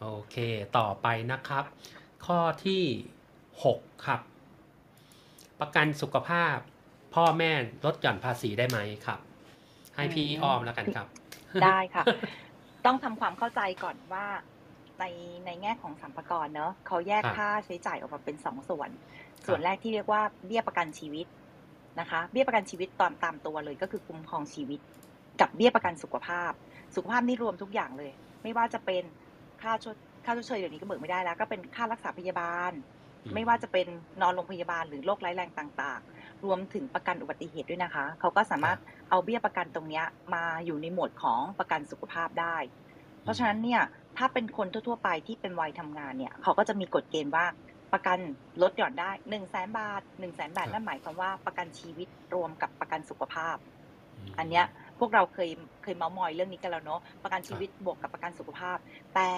[0.00, 0.36] โอเค
[0.78, 1.64] ต่อไปนะครับ
[2.26, 2.82] ข้อที่
[3.64, 4.20] หกครับ
[5.60, 6.56] ประกันสุขภาพ
[7.14, 7.50] พ่อแม่
[7.84, 9.20] ลดหย่อนภาษีได้ไหมครับ
[9.96, 11.06] ให้พี่อืมอ้อมแล้วกันครับ
[11.64, 12.04] ได้ค่ะ
[12.86, 14.26] ต้องทำความเข้าใจก่อนว่า
[15.00, 15.04] ใน
[15.46, 21.26] ในแง่ของสัมภาระเนอะเขาแยกครับค่าใช้จ่ายออกมาเป็นสองส่วนครับส่วนแรกที่เรียกว่าเบี้ยประกันชีวิต
[22.00, 24.80] นะคะ เบี้ยประกันชีวิตตอนตามตัวเลยก็คือคุ้มครองชีวิต
[25.40, 26.52] กับเบี้ยประกันสุขภาพ
[26.96, 28.10] สุขภาพนี่รวมทุกอย่างเลย
[28.42, 29.02] ไม่ว่าจะเป็น
[29.62, 32.72] ค่าชดค่าชดเชยเดี๋ยวนี้ก็เบิกไม่ได้แล้ว ก็เป็นค่ารักษาพยาบาล
[33.24, 33.86] อืไม่ว่าจะเป็น
[34.20, 38.78] นอนโรงพยาบาลหรือโรคร้ายแรงต่าง ๆ รวมถึงประกันอุบัติเหตุด้วยนะคะ เขาก็สามารถ
[39.10, 40.04] เอาเบี้ยประกันตรงเนี้ย
[40.34, 42.56] มาอยู่ในหมวดของประกันสุขภาพได้
[43.22, 43.82] เพราะฉะนั้นเนี่ย
[44.18, 47.46] ถ้าเป็นคนทั่ว ๆ ไปที่เป็นวัยทำงานเนี่ย เขาก็จะมีกฎเกณฑ์ว่า
[47.92, 48.18] ประกัน
[48.62, 53.56] ลดหย่อนได้1นึ่งแสนบาท1นึ่งแสนบาทครับนั่นหมายความว่าประกันชีวิตรวมกับประกันสุขภาพ
[54.32, 54.64] มอันเนี้ย
[54.98, 55.50] พวกเราเคย
[55.82, 58.76] เคยเมาส์มอยเรื่องนี้กันแล้วเนาะประกันชีวิตบวกกับประกันสุขภาพ
[59.14, 59.28] แต่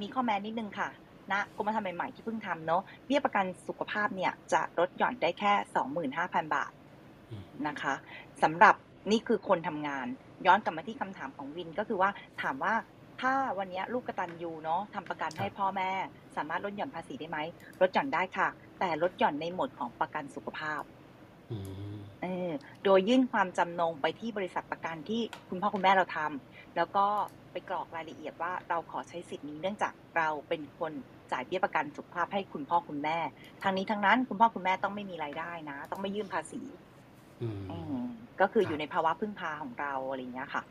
[0.00, 0.88] มีข้อแม้นิดนึงค่ะ
[1.32, 5.52] ณกรมธรรม์ใหม่ๆที่เพิ่งทำเนาะเบี้ยประกันสุขภาพเนี่ยจะลดหย่อนได้แค่
[6.08, 6.72] 25,000 บาท
[7.30, 7.94] อืมนะคะ
[8.42, 8.74] สำหรับ
[9.10, 10.06] นี่คือคนทำงาน
[10.46, 12.10] ย้อนกลับมาที่คำถามของวินก็คือว่า
[12.42, 12.74] ถามว่า
[13.22, 15.90] ถ้าวันเนี้ยลูกกระตันยูเนาะทำประกันให้พ่อแม่
[16.36, 17.38] สามารถลดหย่อนภาษีได้ไหม
[17.80, 18.48] ลดหย่อนได้ค่ะ
[18.80, 20.82] แต่ลดหย่อนในโหมดของประกันสุขภาพ
[21.50, 21.58] อื
[21.94, 22.50] มเออ
[22.84, 27.06] โดยยื่นความจำนงไปที่บริษัทประกันที่คุณพ่อคุณแม่เราทำแล้วก็
[27.52, 30.92] ไปกรอกรายละเอียดว่าเราขอใช้สิทธิ์นี้เนื่องจากเราเป็นคน
[31.32, 33.18] จ่ายเบี้ยประกันสุขภาพให้คุณพ่อคุณแม่
[33.62, 36.60] ทางนี้ทั้งนั้นคุณพ่อคุณแม่ต้องไม่มีรายได้นะ ต้องไม่ยื่นภาษี
[37.42, 37.98] อืมอืม
[38.40, 40.62] ก็คือครับอยู่ในภาวะพึ่งพาของเราอะไรอย่างเงี้ยค่ะ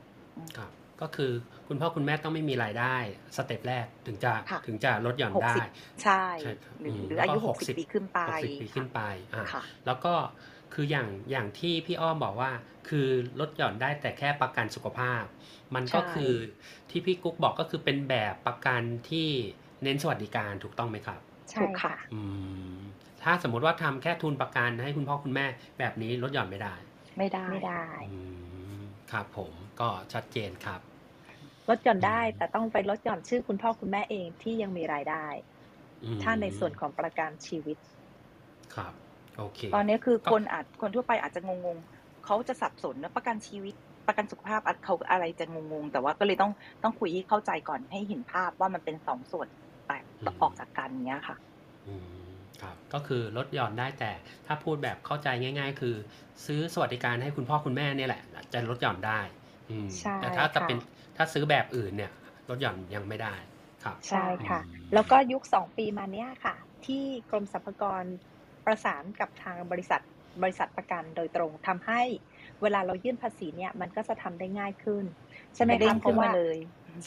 [0.57, 1.31] ครับ ก็คือ
[1.67, 2.95] คุณพ่อคุณแม่ต้องไม่มีรายได้
[3.37, 5.65] สเต็ปแรกถึงจะค่ะถึงจะลดหย่อนหกได้สิบ
[6.03, 9.01] ใช่ใช่ครับหรืออืมหรือแล้วอาก็ยุหหกกสิสิบบปีขึ้นไปหกสิบปีขึ้นไป
[9.33, 10.13] อ่าค่ะแล้วก็
[10.73, 12.51] คืออย่างอย่างที่พี่อ้อมบอกว่า
[12.89, 13.07] คือ
[13.39, 15.23] ลดหย่อนได้แต่แค่ประกันสุขภาพ
[15.75, 16.33] มันก็ใช่คือ
[16.89, 19.27] ที่พี่กุ๊กบอกก็คือเป็นแบบประกันที่
[19.83, 21.19] เน้นสวัสดิการถูกต้องไหมครับ
[21.51, 22.21] ใช่ถูกค่ะค่ะอื
[22.77, 22.79] ม
[23.23, 25.45] ถ้าสมมุติว่าทำแค่ทุนประกันให้คุณพ่อคุณแม่
[25.79, 26.75] แบบนี้ลดหย่อนไม่ได้
[27.17, 28.17] ไม่ได้ไม่ได้อื
[28.79, 28.81] ม
[29.11, 30.81] ครับผม ก็ชัดเจนครับ
[31.69, 35.25] ลดหย่อนได้แต่ต้องไปลดหย่อนชื่อคุณพ่อคุณแม่เองที่ยังมีรายได้
[36.03, 37.77] อืมถ้าในส่วนของประกันชีวิต
[38.73, 38.93] ครับ
[39.37, 43.75] โอเค ตอนนี้คือก็คนอาจคนทั่วไปอาจจะงงๆเขาจะสับสนนะประกันชีวิต
[44.07, 46.51] ประกันสุขภาพอาจเขาอะไรจะงงๆ แต่ว่าก็เลยต้อง
[46.83, 49.47] ต้องคุยให้เข้าใจก่อนให้เห็นภาพว่ามันเป็นสองส่วน
[49.87, 50.03] แตก
[50.41, 51.37] ออกจากกันเนี้ยค่ะ
[51.87, 51.93] อื
[52.31, 54.11] มครับก็คือลดหย่อนได้แต่
[54.45, 55.27] ถ้าพูดแบบเข้าใจ
[55.59, 55.95] ง่าย ๆ คือ
[56.45, 58.21] ซื้อสวัสดิการให้คุณพ่อคุณแม่เนี่ยแหละ
[58.53, 59.19] จะลดหย่อนได้
[59.69, 60.77] อืมใช่แต่ถ้าจะค่ะ เป็น
[61.15, 62.11] ถ้าซื้อแบบอื่นเนี่ย
[62.49, 63.35] ลดหย่อนยังไม่ได้
[63.83, 68.03] ครับ ใช่ค่ะอืมแล้วก็ยุคสองปีมาเนี้ยค่ะ ที่กรมสรรพากร
[68.65, 70.01] ประสานกับทางบริษัท
[70.43, 72.01] บริษัทประกันโดยตรงทำให้
[72.61, 75.05] เวลาเรายื่นภาษีเนี่ยมันก็จะทำได้ง่ายขึ้น
[75.55, 76.57] ใช่ไหมไม่เด้คะงเพขึ้นราะมาว่า เลย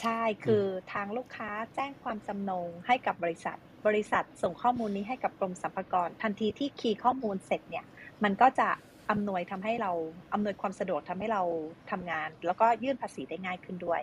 [0.01, 7.85] ใช่คือทางลูกค้าแจ้งความจำนงให้กับบริษัท บริษัทส่งข้อมูลนี้ให้กับกรมสรรพากร ทันทีที่คีย์ข้อมูลเสร็จเนี่ย
[8.25, 8.69] มันก็จะ
[9.11, 9.93] อำนวยทำให้เรา
[10.35, 11.43] อำนวยความสะดวกทำให้เรา
[11.91, 14.01] ทำงาน แล้วก็ยื่นภาษีได้ง่ายขึ้นด้วย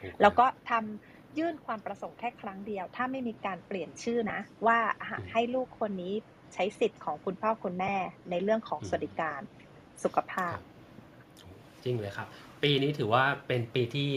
[0.00, 6.14] ถูกแล้วก็ทำยื่นความประสงค์แค่ครั้งเดียว ถ้าไม่มีการเปลี่ยนชื่อนะ ว่าอะให้ลูกคนนี้
[6.54, 7.94] ใช้สิทธิ์ของคุณพ่อคุณแม่
[8.30, 9.40] ในเรื่องของสวัสดิการ
[10.04, 12.28] สุขภาคพรับจริงเลยครับ
[12.62, 14.08] ปีนี้ถือว่าเป็นปีที่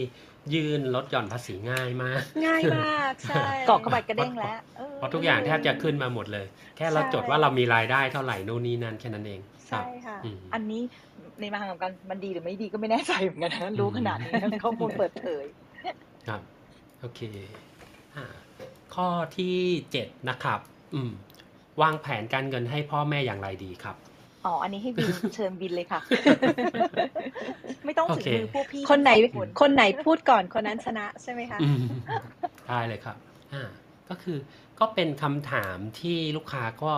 [0.54, 10.82] ยื่นลดหย่อนภาษีง่ายมาก ง่ายมากใช่กรอกเข้าไปกระเด้งแล้วเออเพราะทุกอย่างแทบจะขึ้นมาหมดเลย แค่เราใช่จดว่าเรามีรายได้เท่าไหร่นู่นนี่นั่นแค่นั้นเองครั ใช่บค่ะอืมอันนี้
[11.40, 15.44] ในมหาของการมันดีหรือไม่ดีก็ไม่แน่ใจเหมือนกันนะรู้ขนาดนี้นะข้อมูลเปิดเผย
[16.28, 16.40] ครับ
[17.00, 17.20] โอเค
[18.16, 18.24] อ่า
[18.94, 19.56] ข้อที่
[19.92, 20.60] เจ็ดนะครับ
[20.94, 21.10] อืม
[21.82, 23.96] วางแผนการเงินให้พ่อแม่อย่างไรดีครับ
[24.46, 26.00] อ๋อ อันนี้ให้วินเชิญวินเลยค่ะ
[27.84, 31.82] ไม่ต้องถึงโอเคมือพวกพี่ คนไหนทั้งสองคนไหนพูดก่อนคนนั้นชนะใช่ไหมคะอืม
[32.68, 33.16] ได้เลยครับ
[33.52, 33.62] อ่า
[34.08, 34.38] ก็คือ
[34.80, 36.92] ก็เป็นคำถามที่ลูกค้าก็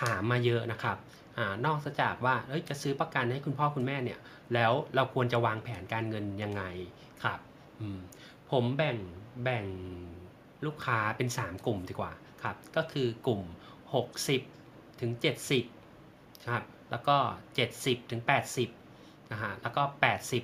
[0.00, 0.96] ถามมาเยอะนะครับ
[1.38, 4.20] อนอกจากว่าเจะซื้อประกันให้คุณพ่อคุณแม่เนี่ย
[4.54, 6.62] แล้วเราควรจะวางแผนการเงินยังไง
[7.24, 7.38] ครับ
[8.50, 8.96] ผมแบ่ง
[9.44, 9.64] แบ่ง
[10.66, 13.42] ลูกค้าเป็น 3 กลุ่มดีกว่าครับ ก็คือกลุ่ม
[14.20, 15.12] 60 ถึง
[15.80, 17.16] 70ครับ แล้วก็
[17.64, 18.22] 70 ถึง
[18.76, 19.82] 80นะฮะแล้วก็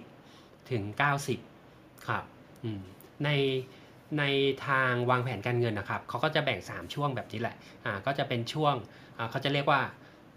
[0.05, 0.83] 80 ถึง
[1.45, 2.25] 90 ครับ
[3.25, 3.29] ใน
[4.19, 4.25] ใน
[4.67, 8.75] ทางวางแผนการเงินนะครับเขาก็จะแบ่ง 3 ช่วงแบบนี้แหละอ่าก็จะเป็นช่วง
[9.31, 9.81] เขาจะเรียกว่า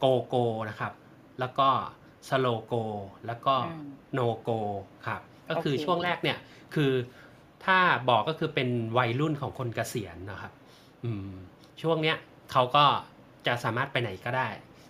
[0.05, 0.35] โกโก
[0.69, 0.93] นะครับ
[1.39, 1.69] แล้วก็
[2.29, 2.73] สโลโก
[3.27, 4.49] แล้วก็อืมโนโก
[5.07, 6.37] ครับ ก็คือโอเคช่วงแรกเนี่ย
[6.75, 6.91] คือ
[7.65, 7.77] ถ้า
[8.09, 10.53] บอกก็คือเป็นวัยรุ่นของคนเกษียณนะครับ
[11.05, 11.31] อืม
[11.81, 12.17] ช่วงเนี้ย
[12.51, 12.85] เขาก็
[13.47, 14.47] จะสามารถไปไหนก็ได้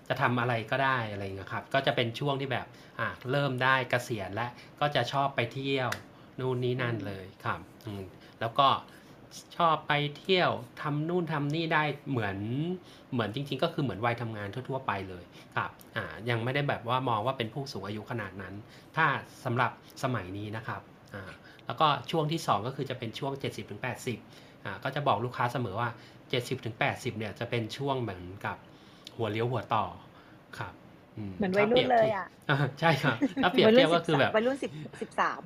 [0.07, 2.66] จะทำอะไรก็ได้อะไรเงี้ยครับ ก็จะเป็นช่วงที่แบบ
[2.99, 4.47] อ่าเริ่มได้เกษียณและ
[4.80, 5.89] ก็จะชอบไปเที่ยว
[6.39, 8.03] นู่นนี่นั่นเลยครับ อืม
[8.39, 8.68] แล้วก็
[9.57, 12.38] ชอบไปเที่ยวทำนู่นทำนี่ได้เหมือน
[13.13, 15.23] เหมือนจริง ๆ ก็คือเหมือนวัยทำงานทั่ว ๆ ไปเลย
[15.55, 18.53] ครับอ่ายังไม่ได้แบบว่ามองว่าเป็นผู้สูงอายุขนาดนั้น
[18.95, 19.05] ถ้า
[19.45, 19.71] สำหรับ
[20.03, 20.81] สมัยนี้นะครับ
[21.13, 21.23] อ่า
[21.65, 23.34] แล้วก็ช่วงที่ 2 ก็คือจะเป็นช่วง
[23.99, 25.89] 70-80อ่าก็จะบอกลูกค้าเสมอว่า
[26.53, 28.57] 70-80เนี่ยจะเป็นช่วงเหมือนกับ
[29.17, 29.86] หัวเลี้ยวหัวต่อ
[30.59, 30.73] ครับ
[31.38, 35.43] เหมือนวัยรุ่นเลยอะอ่าใช่ครับ ถ้าเปรียบเทียบก็คือแบบ วัยรุ่นสิบสิบสาม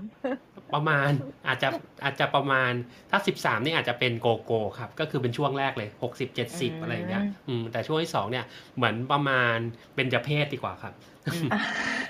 [0.76, 1.10] ประมาณ
[1.48, 1.70] อาจจะ
[2.04, 2.72] อาจจะประมาณ
[3.12, 8.46] ถ้า13นี่อาจจะเป็นโกโก้ครับ ก็คือเป็นช่วงแรกเลย60 70อะไรอย่างเงี้ยอืมแต่ช่วงที่2เนี่ย
[8.76, 9.58] เหมือนประมาณ
[9.96, 10.94] เป็นจะเพศดีกว่าครับ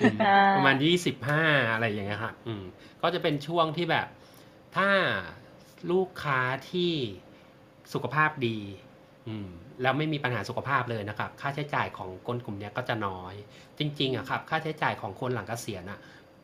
[0.04, 0.16] ืม
[0.56, 0.74] ประมาณ
[1.24, 2.62] 25อะไรอย่างเงี้ยครับอืม
[3.02, 4.06] ก็จะเป็นช่วงที่แบบ
[4.76, 4.88] ถ้า
[5.90, 6.40] ลูกค้า
[6.70, 6.92] ที่
[7.92, 8.58] สุขภาพดี
[9.28, 9.48] อืม
[9.82, 13.34] แล้วไม่มีปัญหาสุขภาพเลยนะครับ ค่าใช้จ่ายของคนกลุ่มเนี้ยก็จะน้อย
[13.78, 15.98] จริงๆอะครับ ค่าใช้จ่ายของคนหลังเกษียณอะ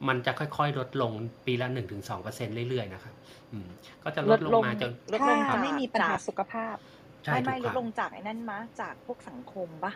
[0.08, 1.12] มันจะค่อยๆ ลดลง
[1.46, 3.14] ปีละหนึ่งถึงสองเปอร์เซ็นเรื่อยๆ นะครับ
[3.52, 3.68] อืม
[4.04, 6.76] ก็จะลดลงมาจนลดถ้าลงจากไม่มีปัญหาสุขภาพ
[7.24, 9.92] ใช่ไม่ถูไม่กลคดรับลงจากไอ้นั่นมะจากพวกสังคมปะ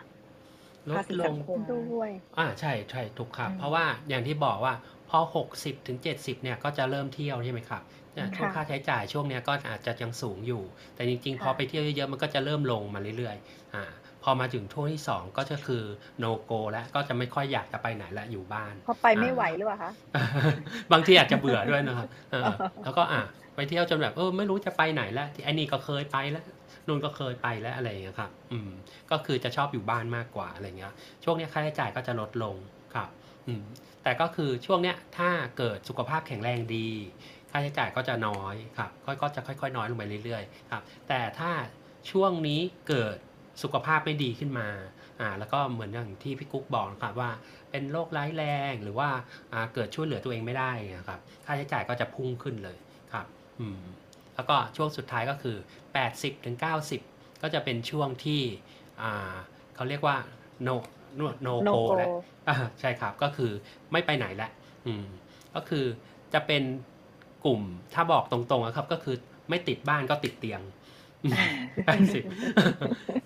[0.91, 4.73] ลภาดษีลสังงคมด้วยอ่าใช่ใช่ถูกครับอืมเพราะว่าอย่างที่บอกว่า
[5.09, 7.98] พอ 60ถึง70เนี่ยก็จะเริ่มเที่ยวใช่ไหมครับเนี่ย
[8.37, 10.63] ช่วงค่ะ ค่าใช้จ่ายช่วงเนี้ยก็อาจจะยังสูงอยู่
[10.95, 13.83] แต่จริงๆ พอค่ะ ไปเที่ยวเยอะๆมันก็จะเริ่มลงมาเรื่อยๆอ่า
[14.23, 15.83] พอมาถึงช่วงที่2ก็จะคือ
[16.23, 19.91] no go แล้วก็จะไม่ค่อยอยากจะไปไหนละอยู่บ้านพอไปไม่ไหวหรือเปล่าคะ
[20.93, 22.51] บางทีอาจจะเบื่อด้วยนะครับเออ
[22.83, 23.21] แล้วก็อะ
[23.55, 26.43] ไปเที่ยวจนแบบเออไม่รู้จะไปไหนแล้วที่ไอ้นี่ก็เคยไปแล้ว
[26.87, 28.69] นู่นก็เคยไปแล้วอะไรอย่างเงี้ยครับ อืม
[29.11, 30.93] ก็คือจะชอบอยู่บ้านมากกว่าอะไรเงี้ย
[31.23, 32.55] ช่วงเนี้ยค่าใช้จ่ายก็จะลดลง
[32.93, 33.09] ครับ
[33.47, 33.63] อืม
[34.03, 36.89] แต่ก็คือช่วงเนี้ยถ้าเกิดสุขภาพแข็งแรงดี
[37.51, 41.51] ค่าใช้จ่ายก็จะน้อยครับก็ก็จะค่อยๆ น้อยลงไปเรื่อยๆครับแต่ถ้า
[42.11, 43.15] ช่วงนี้เกิด
[43.63, 44.67] สุขภาพไม่ดีขึ้นมา
[45.19, 47.31] อ่าแล้วก็เหมือนอย่างที่พี่กุ๊กบอกนะครับว่า
[47.71, 49.09] เป็นโรคร้ายแรงหรือว่า
[49.53, 52.77] อ่าเกิดช่วยเหลือตัวเองไม่ได้นะครับค่าใช้จ่ายก็จะพุ่งขึ้นเลย
[53.13, 53.25] ครับ
[53.59, 53.81] อืม
[54.35, 55.57] แล้วก็ช่วงสุดท้ายก็คือ
[56.01, 56.57] 80ถึง
[56.99, 58.41] 90ก็จะเป็นช่วงที่
[59.01, 59.35] อ่า
[59.75, 60.17] เขาเรียกว่า
[60.67, 60.75] no
[61.19, 62.09] no no no go go แล้ว
[62.47, 63.51] อ่าใช่ครับก็คือ
[63.91, 64.51] ไม่ไปไหนแล้ว
[64.85, 65.05] อืม
[65.55, 65.85] ก็คือ
[66.33, 66.63] จะเป็น
[67.45, 67.61] กลุ่ม
[67.93, 69.15] ถ้าบอกตรงๆอะครับ ก็คือ
[69.49, 70.61] ไม่ติดบ้านก็ติดเตียง
[71.23, 71.33] อืม
[71.85, 72.19] ใช่สิ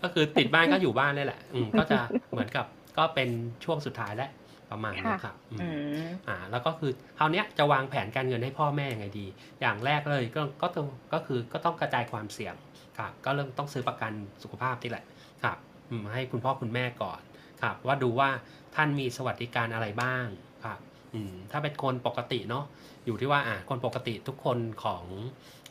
[0.03, 1.99] ก็คือติดบ้านก็อยู่บ้านเลยแหละ อืมก็จะ
[2.31, 2.65] เหมือนกับ
[2.97, 3.29] ก็เป็น
[3.65, 4.29] ช่วงสุดท้ายแล้ว
[4.71, 5.69] ประมาณนี้ครับอืมอื
[6.03, 9.25] มอ่า แล้วก็คือคราวเนี้ยจะวางแผนการเงินให้พ่อแม่ยังไงดี
[9.61, 12.55] อย่างแรกเลยก็ก็ต้องก็คือก็ต้องกระจายความเสี่ยง
[12.97, 14.11] ครับก็เริ่มต้องซื้อประกัน
[14.43, 15.05] สุขภาพนี่แหละ
[15.43, 15.57] ครับ
[15.89, 17.21] อืมให้คุณพ่อคุณแม่ก่อน
[17.61, 18.29] ครับ ว่าดูว่า
[18.75, 20.25] ท่านมีสวัสดิการอะไรบ้าง
[20.65, 20.79] ครับ
[21.13, 22.65] อืมถ้าเป็นคนปกติเนาะ
[23.05, 25.03] อยู่ที่ว่าอ่าคนปกติทุกคนของ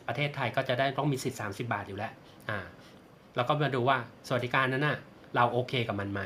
[0.07, 2.11] ประเทศไทยก็จะได้ต้องมีสิทธิ์ 30 บาทอยู่แล้ว
[2.49, 2.59] อ่า
[3.35, 4.97] แล้วก็มาดูว่าสวัสดิการนั้นน่ะ
[5.35, 6.21] เราโอเคกับมันไหม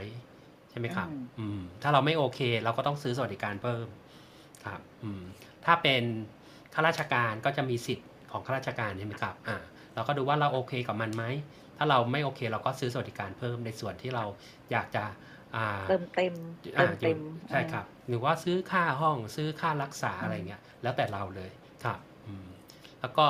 [0.71, 3.85] ใช่ไหมครับอืมอืม ถ้าเราไม่โอเค เราก็ต้องซื้อสวัสดิการเพิ่ม
[4.65, 5.21] ครับ อืม
[5.65, 6.03] ถ้าเป็น
[6.73, 9.57] ข้าราชการก็จะมีสิทธิ์ของข้าราชการใช่ไหมครับ อ่า
[9.95, 11.23] เราก็ดูว่าเราโอเคกับมันไหม
[11.77, 14.25] ถ้าเราไม่โอเค เราก็ซื้อสวัสดิการเพิ่มในส่วนที่เรา
[14.71, 15.13] อยากจะอ่า
[15.89, 16.33] เติมเต็ม
[16.77, 17.19] อ่าเติมเต็ม
[17.49, 21.51] ใช่ครับ หรือว่าซื้อค่าห้องซื้อค่ารักษาอะไรเงี้ยแล้วแต่เราเลย
[21.83, 22.47] ครับอืม
[23.01, 23.27] แล้วก็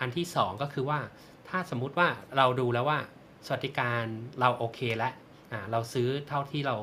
[0.00, 1.00] อันที่สองก็คือว่า
[1.48, 2.98] ถ้าสมมุติว่าเราดูแล้วว่า
[3.46, 4.04] สวัสดิการ
[4.40, 5.12] เราโอเคแล้ว
[5.52, 6.76] อ่าเราซื้อเท่าที่เรา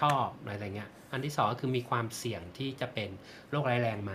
[0.00, 3.10] ชอบอะไรเงี้ย อันที่สองก็คือมีความเสี่ยงที่จะเป็น
[3.50, 4.12] โรคร้ายแรงไหม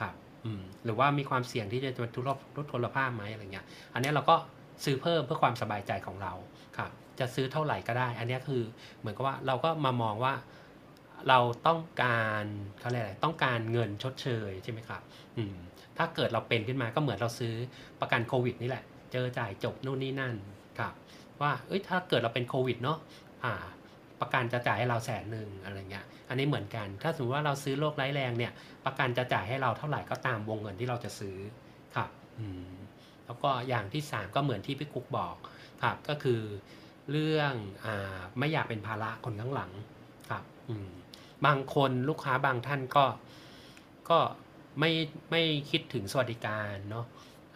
[0.00, 0.14] ครับ
[0.44, 4.36] อืมหรือว่ามีความเสี่ยงที่จะเป็นทุรพทุพลภาพไหมอะไรเงี้ย อันเนี้ยเราก็
[4.84, 6.32] ซื้อเพิ่มเพื่อความสบายใจของเรา
[6.78, 6.90] ครับ
[7.20, 8.62] จะซื้อเท่าไหร่ก็ได้ อันนี้คือ
[9.00, 10.34] เหมือนกับว่าเราก็มามองว่า
[11.28, 12.44] เราต้องการ
[12.80, 15.02] เขาเรียกอะไรต้องการเงินชดเชยใช่ไหมครับ
[15.38, 15.56] อืม
[15.98, 17.54] ถ้าเกิดเราเป็นขึ้นมาก็เหมือนเราซื้อ
[18.00, 20.34] ประกันโควิดนี่แหละ เจอจ่ายจบนู่นนี่นั่น
[20.78, 20.94] ครับ
[21.40, 22.98] ว่าเอ้ยถ้าเกิดเราเป็นโควิดเนาะ
[23.44, 23.54] อ่า
[24.20, 28.52] ประกันจะจ่ายให้เราแสนหนึ่งอะไรเงี้ย อันนี้เหมือนกัน ถ้าสมมติว่าเราซื้อโรคร้ายแรงเนี่ย
[28.84, 31.36] ประกันจะจ่ายให้เราเท่าไหร่ก็ตามวงเงินที่เราจะซื้อ
[31.96, 32.10] ครับ
[32.40, 32.68] อืม
[33.26, 35.36] แล้วก็อย่างที่สามก็เหมือนที่พี่กุ๊กบอก
[35.82, 36.40] ครับก็คือ
[37.10, 37.52] เรื่อง
[37.84, 37.86] อ
[38.38, 39.70] ไม่อยากเป็นภาระคนข้างหลัง
[40.30, 40.76] ครับอื
[41.46, 43.04] บางคนลูกค้าบางท่านก็
[44.10, 44.18] ก็
[44.80, 44.90] ไม่
[45.30, 47.06] ไม่คิดถึงสวัสดิการเนาะ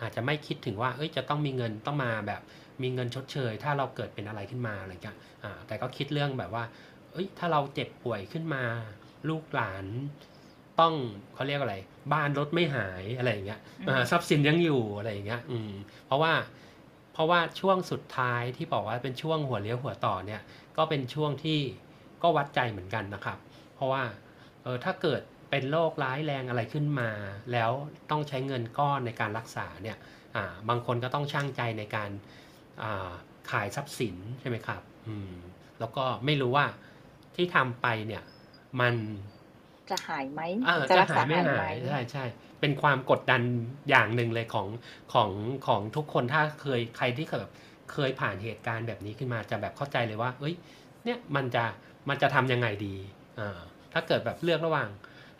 [0.01, 2.41] อาจจะไม่คิดถึงว่าเอ้ยจะต้องมีเงินต้องมาแบบ
[2.83, 6.65] มีเงินชดเชย ถ้าเราเกิดเป็นอะไรขึ้นมาอะไรเงี้ยอ่าแต่ก็คิดเรื่องแบบว่า
[7.13, 8.63] เอ้ยถ้าเราเจ็บป่วยขึ้นมา
[9.29, 9.85] ลูกหลาน
[10.81, 10.95] ต้อง
[11.35, 11.77] เขาเรียกอะไร
[12.13, 13.61] บ้านรถไม่หายอะไรอย่างเงี้ย
[14.11, 15.73] ทรัพย์สินยังอยู่อะไรอย่างเงี้ยอืม
[16.07, 16.33] เพราะว่า
[17.17, 20.43] เพราะว่าช่วงสุดท้ายที่บอกว่าเป็นช่วงหัวเลี้ยวหัวต่อเนี่ย
[20.77, 21.59] ก็เป็นช่วงที่
[22.23, 23.39] ก็วัดใจเหมือนกันนะครับ
[23.75, 24.03] เพราะว่า
[24.63, 27.11] เออถ้าเกิดเป็นโรคร้ายแรงอะไรขึ้นมา
[27.53, 27.71] แล้ว
[28.11, 29.97] ต้องใช้เงินก้อนในการรักษาเนี่ย
[30.37, 32.11] อ่าบางคนก็ต้องช่างใจในการ
[32.83, 33.11] อ่า
[33.51, 35.33] ขายทรัพย์สินใช่ไหมครับอืม
[35.79, 36.67] แล้วก็ไม่รู้ว่า
[37.37, 38.23] ที่ทำไปเนี่ย
[38.81, 38.95] มัน
[39.91, 42.25] จะหายไหมเออจะจะรักหาษายไม่หายไหมหายใช่ใช่
[42.67, 43.43] เป็นความกดดัน
[43.91, 44.69] อย่างหนึ่งเลยของ
[45.13, 45.31] ของ
[45.67, 47.53] ของทุกคนถ้าเคยใครที่เคยแบบ
[47.93, 50.55] เคยผ่านเหตุการณ์แบบนี้ขึ้นมาจะแบบเข้าใจเลยว่า เอ้ย
[51.05, 51.65] เนี่ยมันจะ
[52.09, 52.97] มันจะทำยังไงดี
[53.39, 53.59] อ่า
[53.93, 54.89] ถ้าเกิดแบบเลือกระหว่าง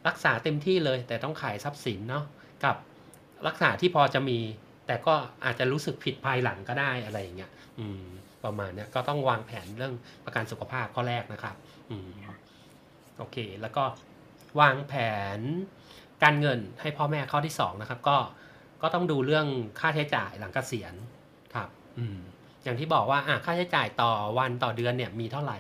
[0.09, 2.25] รักษาเต็มที่เลย แต่ต้องขายทรัพย์สินเนาะ
[2.65, 2.77] กับ
[3.47, 4.39] รักษาที่พอจะมี
[4.87, 5.15] แต่ก็
[5.45, 8.03] อาจจะรู้สึกผิดภายหลังก็ได้อะไรอย่างเงี้ยอืม
[8.45, 11.57] ประมาณเนี้ยก็ต้องวางแผนเรื่องประกันสุขภาพข้อแรกนะครับ
[11.91, 12.09] อืม
[13.19, 13.85] โอเค แล้วก็
[14.61, 14.95] วางแผ
[15.39, 15.41] น
[16.23, 18.17] การเงินให้พ่อแม่ข้อที่สองนะครับก็
[18.83, 19.47] ก็ต้องดูเรื่อง
[19.81, 20.95] ค่าใช้จ่ายหลังเกษียณ
[21.55, 22.19] ครับอืม
[22.65, 25.59] อย่างที่บอกว่าอะค่าใช้จ่ายต่อวันต่อเดือนเนี่ยมีเท่าไหร่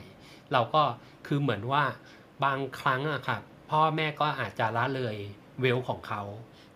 [0.52, 0.82] เราก็
[1.26, 1.84] คือเหมือนว่า
[2.44, 5.16] บางครั้งอะครับพ่อแม่ก็อาจจะละเลย
[5.60, 6.22] เวลของเขา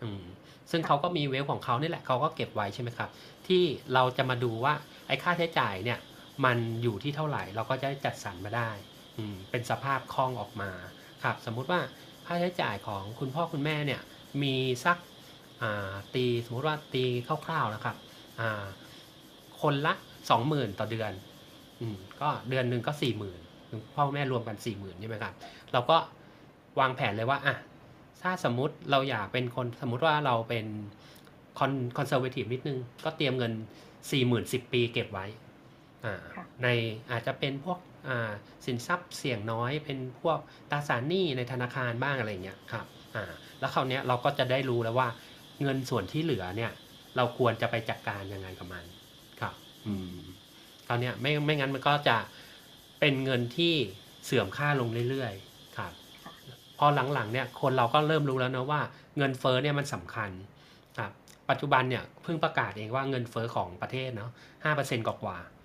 [0.02, 0.22] อืม
[0.70, 3.10] ซึ่งเขาก็มีเวลของเขานี่แหละเขาก็เก็บไว้ใช่ไหมครับ
[3.46, 3.62] ที่
[3.94, 4.74] เราจะมาดูว่า
[5.06, 5.98] ไอ้ค่าใช้จ่ายเนี่ย
[6.44, 8.70] มันอยู่ที่เท่าไหร่เราก็จะจัดสรรมาได้
[9.18, 10.70] อืมเป็นสภาพคล่องออกมา
[11.22, 11.80] ครับ สมมุติว่า
[12.32, 14.00] ค่าใช้จ่ายของคุณพ่อคุณแม่เนี่ย
[14.42, 14.54] มี
[14.84, 14.98] สัก
[15.62, 17.04] อ่าตีสมมุติว่าตี
[17.46, 17.96] คร่าวๆนะครับ
[18.40, 18.64] อ่า
[19.60, 19.94] คนละ
[20.30, 21.12] สองหมื่นต่อเดือน
[21.80, 23.40] อืมก็เดือนหนึ่งก็สี่หมื่น
[23.94, 25.34] พ่อแม่รวมกันสี่หมื่นใช่ไหมครับ
[25.72, 25.96] เราก็
[26.80, 27.54] วางแผนเลยว่าอะ
[28.22, 30.66] ถ้าสมมุติเราอยากเป็นคนสมมุติว่าเราเป็น
[31.58, 33.52] คอนคอนเซอร์เวทีฟนิดนึง ก็เตรียมเงิน
[34.10, 35.26] สี่หมื่นสิบปีเก็บไว้
[36.04, 36.68] อ่าค่ะใน
[37.10, 37.89] อาจจะเป็นพวกอ่า
[38.66, 40.38] สินทรัพย์เสี่ยงน้อยเป็นพวก
[40.70, 42.86] ตราสารหนี้ในธนาคารบ้างอะไรเงี้ยครับ
[43.16, 43.24] อ่า
[43.60, 45.08] แล้วคราวนี้เราก็จะได้รู้แล้วว่า
[45.62, 46.72] เงินส่วนที่เหลือเนี่ย
[47.16, 48.84] เราควรจะไปจัดการยังไงกับมัน
[49.40, 49.54] ครับ
[49.86, 50.18] อืม
[50.86, 52.16] คราวนี้ไม่ไม่งั้นมันก็จะ
[53.00, 53.74] เป็นเงินที่
[54.24, 55.92] เสื่อมค่าลงเรื่อยๆครับ
[56.78, 58.80] พอหลังๆเนี่ยคนเราก็เริ่มรู้แล้วนะว่า
[59.16, 60.30] เงินเฟ้อเนี่ยมันสำคัญ
[60.98, 61.12] ครับ
[61.50, 64.30] ปัจจุบันเนี่ยเพิ่งประกาศเองว่าเงินเฟ้อของประเทศเนาะ
[64.64, 65.59] ห้าเปอร์เซ็นต์กว่าๆ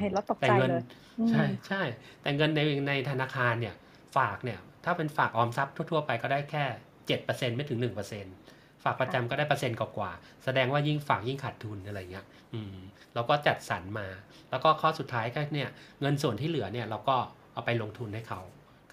[0.00, 0.84] เห็นแล้วตกใจแต่เงินเลย
[1.18, 1.82] อืมใช่ใช่
[2.22, 3.74] แต่เงินในในธนาคารเนี่ย
[4.16, 6.64] ฝากเนี่ย ถ้าเป็นฝากออมทรัพย์ทั่วๆไปก็ได้แค่
[7.06, 8.26] เจ็ดเปอร์เซ็นไม่ถึงหนึ่งเปอร์เซ็น
[8.84, 12.76] ฝากประจำก็ได้เปอร์เซ็นต์กว่าๆแสดงว่ายิ่งฝากยิ่งขาดทุนอะไรเงี้ย อืม
[13.14, 14.08] เราก็จัดสรรมา
[14.50, 15.68] แล้วก็ข้อสุดท้ายก็เนี่ย
[16.00, 17.16] เงินส่วนที่เหลือเนี่ยเราก็
[17.52, 18.40] เอาไปลงทุนให้เขา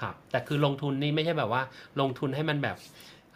[0.01, 1.61] ครับ แต่คือลงทุนนี่ไม่ใช่แบบว่า
[2.01, 2.77] ลงทุนให้มันแบบ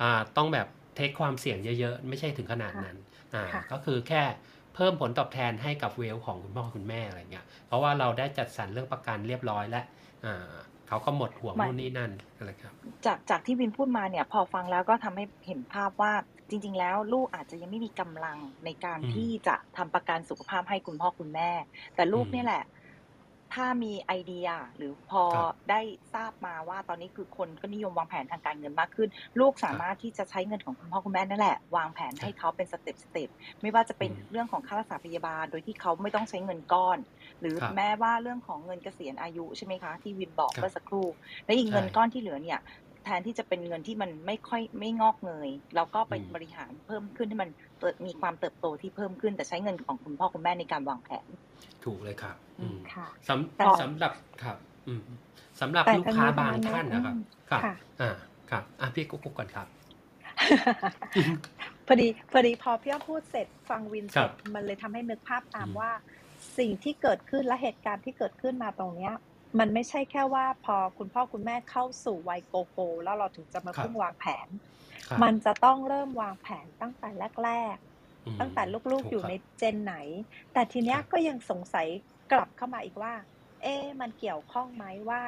[0.01, 2.97] อ่าต้องแบบเทคความเสี่ยงเยอะๆ ไม่ใช่ถึงขนาดนั้น
[3.33, 4.21] อ่าค่ะก็คือแค่
[4.58, 9.85] เพิ่มผลตอบแทนให้กับเวลของคุณพ่อคุณแม่อะไรเงี้ย เพราะว่าเราได้จัดสรรเรื่องประกันเรียบร้อยแล้ว
[10.25, 10.51] อ่า
[10.87, 12.73] เขาก็หมดห่วงไม่นู่นนี่นั่นอะไรครับ
[13.05, 16.13] จากจากที่วินพูดมาเนี่ยพอฟังแล้วก็ทำให้เห็นภาพว่า
[16.49, 21.51] จริง ๆ แล้วลูกอาจจะยังไม่มีกำลังในการอืมที่จะทำประกันสุขภาพให้คุณพ่อคุณแม่
[21.95, 22.63] แต่ลูกอืมเนี่ยแหละ
[23.53, 24.47] ถ้ามีไอเดีย
[24.77, 25.81] หรือพอครับได้
[26.13, 33.29] ทราบมาว่าตอนนี้คือคนก็นิยมวางแผนทางการเงินมากขึ้น ลูกสามารถที่จะใช้เงินของคุณพ่อคุณแม่นั่นแหละ วางแผนให้เขาเป็น step step
[33.61, 36.97] ไม่ว่าจะเป็นอืมเรื่องของค่ารักษาพยาบาล โดยที่เขาไม่ต้องใช้เงินก้อน
[37.39, 41.07] หรือครับแม้ว่าเรื่องของเงินเกษียณอายุใช่ไหมคะที่วินบอกครับเมื่อสักครู่
[41.45, 47.49] และอีกเงินใช่ก้อนที่เหลือเนี่ยแทนที่จะเป็นเงินที่มันไม่ค่อยไม่งอกเงยเราก็ไปอืมบริหารเพิ่มขึ้นให้มัน
[47.79, 51.25] เติบมีความเติบโตที่เพิ่มขึ้น แต่ใช้เงินของคุณพ่อคุณแม่ในการวางแผน
[51.83, 54.57] ถูกเลยครับอืมค่ะสแต่ำสำหรับครับ
[54.87, 55.01] อืม
[55.61, 58.15] สำหรับแต่ลูกทั้งค้านี้ทั้งบางนั้นท่านนะครับอืมครับค่ะอ่า
[58.51, 59.67] ครับอะพี่กุ๊กกุ๊กก่อนครับ
[61.87, 65.91] พอดีพอดีพอพี่อ้อมพูดเสร็จฟังวินเสครัร็บจมันเลยทำให้นึกภาพตามอืมว่า
[66.57, 69.13] สิ่งที่เกิดขึ้นและเหตุการณ์ที่เกิดขึ้นมาตรงเนี้ย
[69.57, 74.47] มันไม่ใช่แค่ว่าพอคุณพ่อคุณแม่เข้าสู่วัยโกโก้แล้วเราถึงจะมาครับเพิ่งวางแผน
[75.07, 77.09] ครับมันจะต้องเริ่มวางแผนตั้งแต่
[77.43, 77.75] แรก
[78.25, 79.95] อืมๆตั้งแต่ลูกๆอยู่ถูครับในเจนไหน
[80.53, 81.87] แต่ทีเนี้ยครับก็ยังสงสัย
[82.31, 83.13] กลับเข้ามาอีกว่า
[83.61, 85.21] เอ๊ะมันเกี่ยวข้องไหมว่า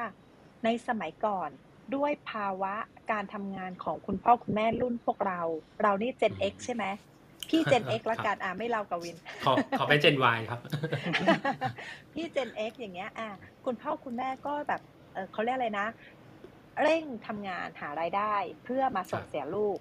[0.64, 1.50] ในสมัยก่อน
[1.94, 2.74] ด้วยภาวะ
[3.12, 5.40] การทำงานของคุณพ่อคุณแม่รุ่นพวกเรา
[5.80, 6.84] เรานี่ Gen อืม X ใช่ไหม
[7.52, 10.60] พี่ Gen X ละครับกันอ่าไม่เล่ากับวิน ขอขอเป็นเจนวายครับ
[12.14, 13.28] พี่ Gen X อย่างเงี้ย อะ
[13.64, 14.82] คุณพ่อคุณแม่ก็แบบ
[15.14, 15.88] เออเขาเรียกอะไรนะ
[16.82, 18.34] เร่งทำงานหารายได้
[18.64, 19.78] เพื่อมาส่งครับเสียลูก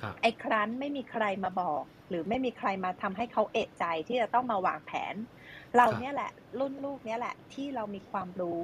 [0.00, 5.14] ครับไอ้ครั้นไม่มีใครมาบอก หรือไม่มีใครมาทำให้เขาเอะใจที่จะต้องมาวางแผน
[5.76, 8.62] เราครับเนี่ยแหละ รุ่นลูกเนี่ยแหละ ที่เรามีความรู้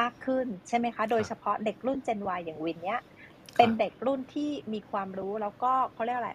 [0.00, 3.00] มากขึ้นใช่ไหมคะ โดยเฉพาะเด็กรุ่น Gen Y อย่างวินเนี้ย
[3.56, 6.32] เป็นเด็กรุ่นที่มีความรู้แล้วก็เขาเรียกอะไร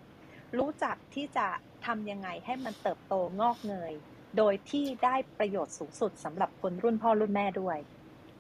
[0.58, 1.48] รู้จักที่จะ
[1.86, 3.94] ทำยังไงให้มันเติบโตงอกเงย
[4.38, 7.78] โดยที่ได้ประโยชน์สูงสุดสำหรับคนรุ่นพ่อรุ่นแม่ด้วย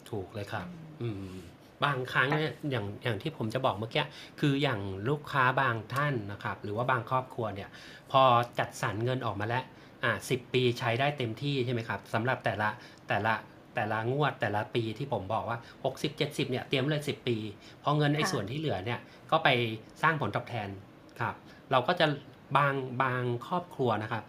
[0.09, 0.67] ถูกเลยครับ
[1.01, 1.37] อืม
[1.85, 4.05] บางครั้งเนี่ยอย่างอย่างที่ผมจะบอกเมื่อกี้
[4.39, 4.79] คืออย่าง
[5.09, 7.69] ลูกค้าบางท่านนะครับ หรือว่าบางครอบครัวเนี่ย
[8.11, 8.21] พอ
[8.59, 9.63] จัดสรรเงินออกมาแล้ว
[10.03, 12.69] อ่าสิบปีใช้ได้เต็มที่ใช่ไหมครับสำหรับแต่ละ
[13.07, 13.33] แต่ละ
[13.75, 17.37] แต่ละงวดแต่ละปีที่ผมบอกว่า 60 70เนี่ยเตรียมเลย 10 ปี
[17.79, 18.99] เพราะเงินไอ้ค่ะส่วนที่เหลือเนี่ย
[19.31, 19.49] ก็ไป
[20.01, 20.69] สร้างผลตอบแทน
[21.21, 21.35] ครับ
[21.71, 22.05] เราก็จะ
[22.57, 24.23] บางบางครอบครัวนะครับ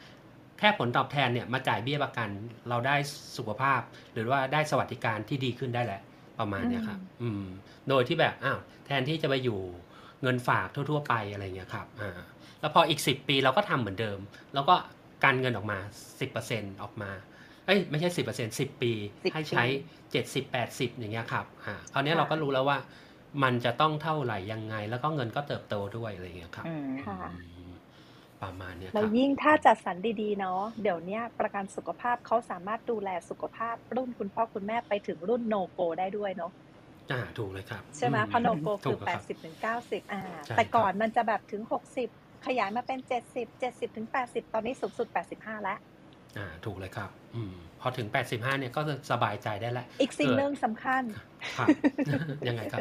[0.58, 2.28] แค่ผลตอบแทนเนี่ยมาจ่ายเบี้ยประกัน
[2.68, 2.96] เราได้
[3.36, 3.80] สุขภาพ
[4.12, 6.00] หรือว่าได้สวัสดิการที่ดีขึ้นได้แหละ
[6.38, 7.46] ประมาณเนี้ยครับอืมอืม
[7.88, 9.60] โดยที่แบบอ้าวแทนที่จะไปอยู่
[10.22, 12.18] เงินฝากทั่ว ๆ ไปอะไรเงี้ยครับอ่า
[12.60, 14.18] แล้วพออีกสิบปีเราก็ทำเหมือนเดิม
[14.54, 14.74] แล้วก็
[15.24, 15.78] การเงินออกมา
[16.20, 17.10] สิบเปอร์เซ็นออกมา
[17.66, 19.64] เอ้ยไม่ใช่สิบเปอร์เซ็นสิบปี10ให้ใช้
[20.12, 22.78] เจ็ดสิบแปดสิบอย่างเงี้ยครับอ่าคราวเนี้ยค่ะเราก็รู้แล้วว่า
[23.42, 27.28] มันจะต้องเท่าไหร่ยังไง แล้วก็เงินก็เติบโตด้วยอะไรเงี้ยครับอืมค่ะอื
[27.66, 27.68] ม
[28.40, 36.52] ประมาณเนี้ยคแล้วรับยิ่งถ้าจัดสรรดีๆเนาะเดี๋ยวเนี้ยประกันสุขภาพเขาสามารถดูแลสุขภาพรุ่นคุณพ่อคุณแม่ไปถึงรุ่นโนโกได้ด้วยเนาะ
[37.10, 42.08] อ่าถูกเลยครับ ใช่ไหมอืเพราะโนโกถูคือกครับ80ถึง90อ่าใช่แต่ก่อนครับมันจะแบบถึง60
[42.46, 45.78] ขยายมาเป็น70 70ถึง80ตอนนี้สูงสุด85แล้ว
[46.36, 51.02] อ่าถูกเลยครับ อืม พอถึง 85 เนี่ยก็จะสบายใจได้แล้ว อีกสิ่งเกิดหนึ่งสำคัญ
[51.58, 51.68] ครับ
[52.48, 52.80] ยังไงครับ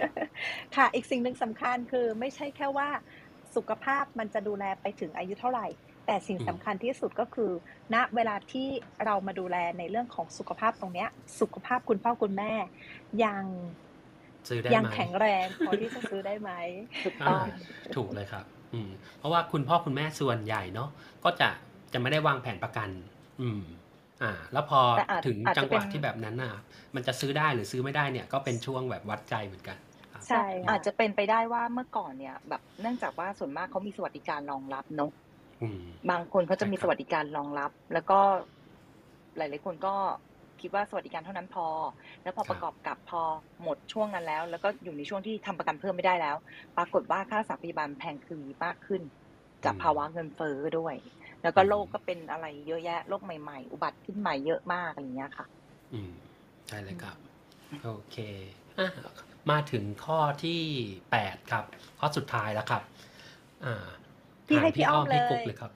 [0.75, 2.89] ค่ะ อีกสิ่งหนึ่งสำคัญคือไม่ใช่แค่ว่า
[3.55, 5.67] สุขภาพมันจะดูแลไปถึงอายุเท่าไหร่
[6.05, 7.51] แต่สิ่งอืมสำคัญที่สุดก็คือ
[7.95, 8.67] ณ เวลาที่
[9.05, 12.51] เรามาดูแลในเรื่องของสุขภาพตรงเนี้ย สุขภาพคุณพ่อคุณแม่
[13.23, 13.43] ยัง
[14.49, 16.51] ซื้อได้ยังไหมแข็งแรงพอที่จะซื้อได้ไหม
[17.05, 17.45] ถูกต้อ่าอง
[17.95, 20.89] ถูกเลยครับ อืมเพราะว่าคุณพ่อคุณแม่ส่วนใหญ่เนาะ
[21.23, 21.49] ก็จะ
[21.93, 22.89] จะไม่ได้วางแผนประกัน
[23.41, 23.61] อืม
[24.21, 26.53] อ่า แล้วพอแต่อาจถึงอาจจะจังหวะเป็นที่แบบนั้นน่ะ
[26.95, 29.77] มันจะซื้อได้หรือซื้อไม่ได้เนี่ยก็เป็นช่วงแบบวัดใจเหมือนกัน
[30.13, 35.11] ครับใช่ค่ะอาจจะเป็นไปได้ว่าเมื่อก่อนเนี่ย แบบเนื่องจากว่าส่วนมากเขามีสวัสดิการรองรับเนอะ
[35.61, 38.19] อืมบางคนเขาจะมีใช่ครับสวัสดิการรองรับ แล้วก็
[39.37, 39.95] หลายๆคนก็
[40.61, 41.67] คิดว่าสวัสดิการเท่านั้นพอ
[42.23, 43.21] แล้วพอประกอบกับพอ
[43.63, 46.35] หมดช่วงนั้นแล้ว แล้วก็อยู่ในช่วงที่ทำประกันเพิ่มไม่ได้แล้ว
[46.77, 49.01] ปรากฏว่าค่ารักษาพยาบาลแพงคือมากขึ้น
[49.65, 50.95] จากภาวะเงินเฟ้อด้วย
[51.43, 55.45] แล้วก็โรคก็เป็นอะไรเยอะแยะโรคใหม่ๆ อุบัติขึ้นใหม่เยอะมากอะไรอย่างเงี้ยค่ะ
[55.93, 56.11] อืม
[56.67, 57.15] ใช่เลยครับ
[57.83, 58.17] โอเค
[58.79, 58.87] อะ
[59.51, 60.61] มาถึงข้อที่
[61.11, 61.65] แปดครับ
[61.99, 62.81] ข้อสุดท้ายแล้วครับ
[63.65, 63.85] อ่า
[64.47, 65.71] พี่ให้ถามพี่อ้อมพี่เลยกุ๊กเลยครับ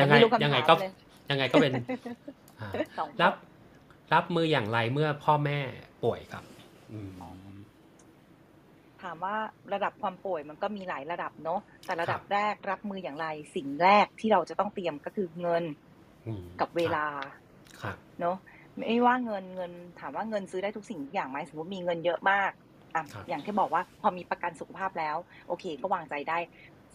[0.00, 0.90] ยังไงไม่รู้คำถามยังไงก็เลย
[1.30, 1.72] ยังไงก็เป็น
[2.60, 2.68] อ่า
[2.98, 3.34] สองข้อรับ
[4.14, 5.58] รับมืออย่างไรเมื่อพ่อแม่
[6.04, 6.44] ป่วยครับ
[6.92, 7.10] อืม
[9.02, 9.36] ถามว่า
[9.72, 13.26] ระดับความป่วยมันก็มีหลายระดับเนาะแต่ระดับครับแรกรับมืออย่างไร
[13.56, 15.64] สิ่งแรกที่เราจะต้องเตรียมก็คือเงิน
[16.26, 17.06] อืมกับเวลา
[17.82, 18.36] ครับเนาะ
[18.76, 22.50] ไม่ว่าเงินเงินถามว่าเงินซื้อได้ทุกสิ่งทุกอย่างไหมสมมติมีเงินเยอะมาก
[22.96, 25.16] อะครับอย่างที่บอกว่าพอมีประกันสุขภาพแล้ว
[25.48, 26.38] โอเค ก็วางใจได้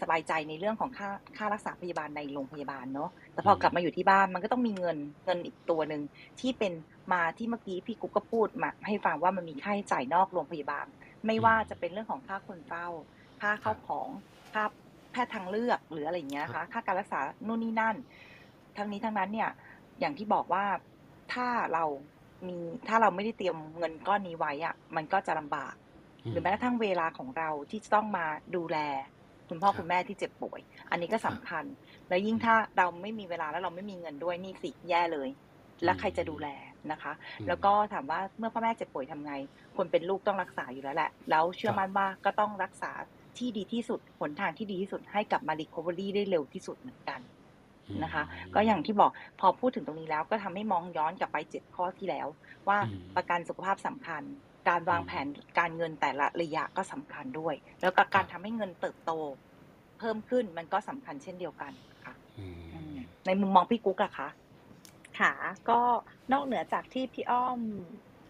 [0.01, 6.01] สบายใจในเรื่องของค่าค่ารักษาพยาบาลในโรงพยาบาลเนาะแต่พอกลับมาอยู่ที่บ้านมันก็ต้องมีเงินเงินอีกตัวหนึ่ง
[6.39, 6.73] ที่เป็น
[7.13, 10.85] มาที่เมื่อกี้พี่กุ๊กก็พูดมาให้ฟังว่ามันมีค่าใช้จ่ายนอกโรงพยาบาล
[11.27, 12.87] ไม่ว่าจะเป็นเรื่องของค่าคนเฝ้า
[13.41, 14.07] ค่าเข้าของ
[14.53, 14.63] ค่า
[15.11, 17.95] แพทย์ทางเลือกหรืออะไรอย่างเงี้ยครัค่ะบค่าการรักษานู่นนี่นั่น
[18.77, 19.49] ทั้งนี้ทั้งนั้นเนี่ย
[19.99, 20.65] อย่างที่บอกว่า
[21.33, 21.83] ถ้าเรา
[22.47, 22.57] มี
[22.87, 25.75] ถ้าเราไม่ได้เตรียมเงินก้อนนี้ไว้อะมันก็จะลำบาก
[26.29, 28.77] หรือแม้กระทั่งเวลาของเราที่จะต้องมาดูแล
[29.49, 31.63] คุณพ่อครับคุณแม่ที่เจ็บป่วย อันนี้ก็สำคัญ
[32.07, 35.29] แล้วยิ่งถ้าเราไม่มีเวลาแล้วเราไม่มีเงินด้วยนี่สิแย่เลย
[35.83, 36.47] แล้วใครจะดูแล
[36.91, 39.33] นะคะอืมแล้วก็ถามว่าเมื่อพ่อแม่เจ็บป่วยทำไง
[39.77, 42.91] คนเป็นลูกต้องรักษาอยู่แล้วแหละ แล้วเชื่อมั่นว่าก็ต้องรักษา
[43.37, 47.19] ที่ดีที่สุดหนทางที่ดีที่สุดให้กลับมา recovery ได้เร็วที่สุดเหมือนกัน
[48.03, 48.23] นะคะ
[48.55, 52.27] ก็อย่างที่บอกพอพูดถึงตรงนี้แล้วก็ทำให้มองย้อนกลับไปเจ็ดข้อที่แล้ว
[52.67, 54.23] ว่าอืมประกันสุขภาพสำคัญ
[54.69, 55.27] การวางอืมแผน
[55.59, 59.11] การเงินแต่ละระยะก็สำคัญด้วย แล้วก็การคทำรับให้เงินเติบโต
[59.99, 61.73] เพิ่มขึ้นมันก็สำคัญเช่นเดียวกัน
[62.05, 64.27] ค่ะอือืมมในมุมมองพี่กุ๊กอะคะ
[65.19, 65.33] ค่ะ
[65.69, 65.81] ก็
[66.31, 67.59] นอกเหนือจากที่พี่อ้อม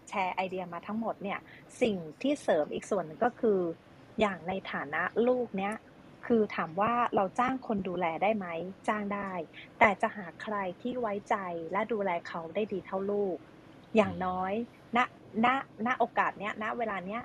[0.08, 1.38] แชร์ไอเดียมาทั้งหมดเนี่ย
[1.82, 3.60] สิ่งที่เสริมอีกส่วนหนึงก็คือ
[4.20, 5.74] อย่างในฐานะลูกเนี้ย
[6.26, 8.46] คือถามว่าเราจ้างคนดูแลได้ไหม
[8.88, 9.30] จ้างได้
[9.78, 11.36] แต่จะหาใครที่ไว้ใจ
[11.72, 13.36] และดูแลเขาได้ดีเท่าลูก
[13.96, 14.52] อย่างน้อย
[14.96, 14.98] ณ
[15.44, 15.46] ณ
[15.86, 17.22] ณโอกาสเนี้ยณเวลาเนี้ย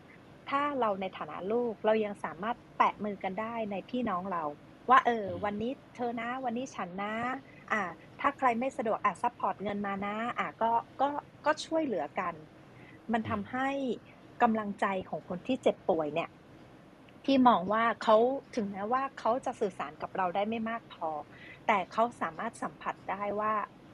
[0.50, 4.44] ถ้าเราในฐานะลูกเรายังสามารถแปะมือกันได้ในพี่น้องเรา
[4.90, 7.14] ว่าเออ วันนี้เธอนะ วันนี้ฉันนะ
[7.72, 7.82] อ่า
[8.22, 11.10] ถ้าใครไม่สะดวกอะ support เงินมานะอะก็ก็
[11.46, 12.34] ก็ช่วยเหลือกัน
[13.12, 13.68] มันทำให้
[14.42, 16.30] กำลังใจของคนที่เจ็บป่วยเนี่ย
[17.26, 18.18] ที่มองว่าเขา
[18.56, 21.10] ถึงแม้ว่าเขาจะสื่อสารกับเราได้ไม่มากพอ
[21.68, 23.54] แต่เขาสามารถสัมผัสได้ว่า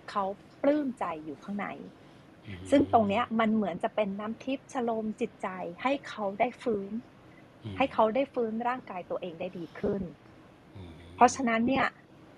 [0.10, 0.24] เขา
[0.62, 1.68] ปลื้มใจอยู่ข้างใน
[2.46, 5.48] อืมซึ่งตรงเนี้ยมันเหมือนจะเป็นน้ำทิพย์ชโลมจิตใจ
[5.84, 6.92] ให้เขาได้ฟื้น
[7.64, 10.02] อืมให้เขาได้ฟื้นร่างกายตัวเองได้ดีขึ้น
[10.76, 11.86] อืมเพราะฉะนั้นเนี่ย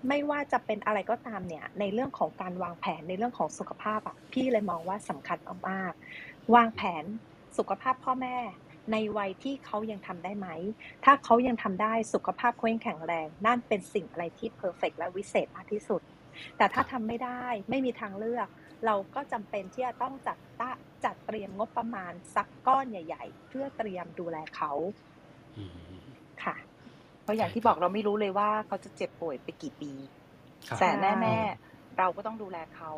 [0.08, 5.38] ไม่ว่าจะเป็นอะไรก็ตามเนี่ย ในเรื่องของการวางแผนในเรื่องของสุขภาพอะพี่เลยมองว่าสำคัญ
[5.68, 7.04] มากๆวางแผน
[7.58, 8.36] สุขภาพพ่อแม่
[8.92, 10.48] ในวัยที่เขายังทำได้ไหม
[11.04, 16.02] ถ้าเขายังทำได้สุขภาพเขายังแข็งแรง นั่นเป็นสิ่งอะไรที่เพอร์เฟกและวิเศษมากที่สุด
[16.56, 18.48] แต่ถ้าทำไม่ได้ไม่มีทางเลือก
[18.86, 20.72] เราก็จำเป็นที่จะต้องจัดตะ
[21.04, 24.72] จัดเตรียมงบประมาณสักก้อนใหญ่ ๆ เพื่อเตรียมดูแลเขา
[25.56, 25.64] อื
[26.04, 26.69] มค่ะเพ
[27.30, 29.92] ราะอย่างที่บอกเราไม่รู้เลยว่าเขาจะเจ็บป่วยไปกี่ปี
[30.68, 32.92] ครับแต่ใช่แน่ๆเราก็ต้องดูแลเขา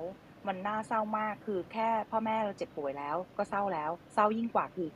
[0.46, 4.88] มันน่าเศร้ามากคือแค่พ่อแม่เราเจ็บป่วยแล้ว ก็เศร้าแล้ว เศร้ายิ่งกว่าคือ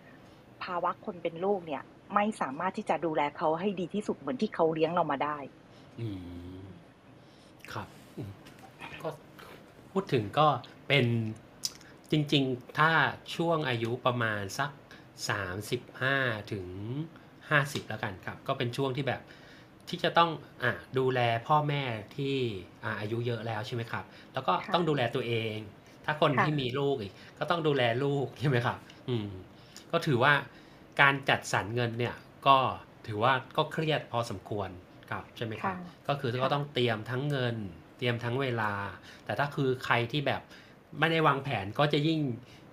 [0.62, 1.82] ภาวะคนเป็นลูกเนี่ย
[2.14, 5.38] ไม่สามารถที่จะดูแลเขาให้ดีที่สุดเหมือนที่เขาเลี้ยงเรามาได้
[6.00, 6.08] อื
[6.56, 6.60] ม
[7.72, 8.30] ครับอืม
[9.02, 9.08] ก็
[9.92, 10.46] พูดถึงก็
[10.88, 11.06] เป็น
[12.10, 12.90] จริง ๆ ถ้า
[13.34, 14.70] ช่วงอายุประมาณสัก
[15.80, 16.66] 35ถึง
[17.50, 19.20] 50 แล้วกันครับ ก็เป็นช่วงที่แบบ
[19.88, 20.30] ที่จะต้อง
[20.62, 21.82] อะดูแลพ่อแม่
[22.16, 22.36] ที่
[22.82, 25.56] อะอายุเยอะแล้วใช่ไหมครับ แล้วก็ค่ะต้องดูแลตัวเอง
[26.04, 28.78] ถ้าคนค่ะที่มีลูกอีก ก็ต้องดูแลลูกใช่ไหมครับ
[29.08, 29.28] อืม
[29.92, 30.32] ก็ถือว่า
[31.00, 32.14] การจัดสรรเงินเนี่ย
[32.46, 32.56] ก็
[33.06, 34.68] ถือว่าก็เครียดพอสมควร
[35.10, 35.74] ครับใช่ไหมครับค่ะ
[36.08, 37.56] ก็คือค่ะก็ต้องเตรียมทั้งเงิน
[37.98, 38.72] เตรียมทั้งเวลา
[39.24, 40.42] แต่ถ้าคือใครที่แบบ
[40.98, 42.20] ไม่ได้วางแผนก็จะยิ่ง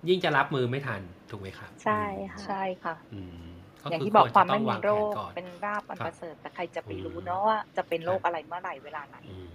[0.08, 1.92] ยิ่งจะรับมือไม่ทันถูกไหมครับ ใช่
[2.34, 3.20] ค่ะใช่ค่ะ อื
[3.52, 3.53] ม
[3.90, 9.48] อย่างคืที่บอกรความจะต้ไม่งมีวางโรแผนคก่อนเป็นราบอันครับประเสริฐแต่ใครจะไปรู้อืมเนาะว่าจะเป็นโรคครับอะไรเมื่อไหร่เวลาไหนอืม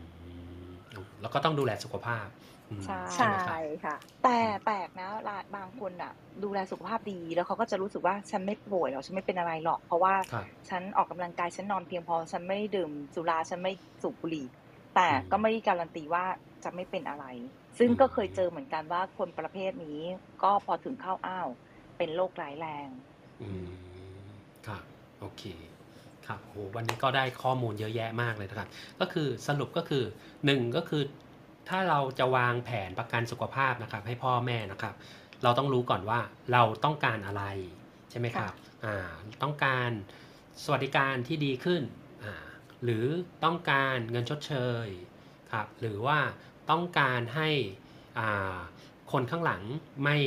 [1.22, 2.28] แล้วก็ต้องดูแลสุขภาพ
[2.70, 6.14] อืมใช่ใช่ไหมครับค่ะ แต่แปลกนะหลายบางคนอะ
[6.44, 14.48] ดูแลสุขภาพดีแล้วเขาก็จะรู้สึกว่าฉันไม่ป่วยหรอกฉันไม่เป็นอะไรหรอก เพราะว่าครับฉันออกกำลังกายฉันนอนเพียงพอฉันไม่ดื่มสุราฉันไม่สูบบุหรี่
[14.96, 16.24] แต่อืมก็ไม่ได้การันตีว่า
[16.64, 17.26] จะไม่เป็นอะไร
[17.78, 20.00] ซึ่งอืมก็เคยเจอเหมือนกันว่าคนประเภทนี้
[20.44, 21.48] ก็พอถึงเข้าอ้าว
[21.98, 22.90] เป็นโรคร้ายแรง
[23.42, 23.66] อืม
[24.68, 24.84] ครับ
[25.20, 25.43] โอเค
[26.28, 30.03] ครับโหวันนี้ก็ได้ข้อมูลเยอะแยะมากเลยนะครับ ก็คือสรุปก็คือ
[30.45, 31.03] หนึ่งก็คือ
[31.70, 34.95] ถ้าเราจะวางแผนประกันสุขภาพนะครับ ให้พ่อแม่นะครับ
[35.43, 36.20] เราต้องรู้ก่อนว่า
[36.53, 37.43] เราต้องการอะไร
[38.10, 38.53] ใช่ไหมครับ
[38.86, 38.95] อ่า
[39.43, 39.89] ต้องการ
[40.64, 41.84] สวัสดิการที่ดีขึ้น
[42.24, 42.34] อ่า
[42.84, 43.05] หรือ
[43.43, 44.53] ต้องการเงินชดเช
[44.86, 44.88] ย
[45.51, 46.20] ครับหรือว่า
[46.72, 47.49] ต้องการให้
[48.20, 48.57] อ่า
[49.12, 49.64] คนข้างหลัง
[50.03, 50.18] ไม่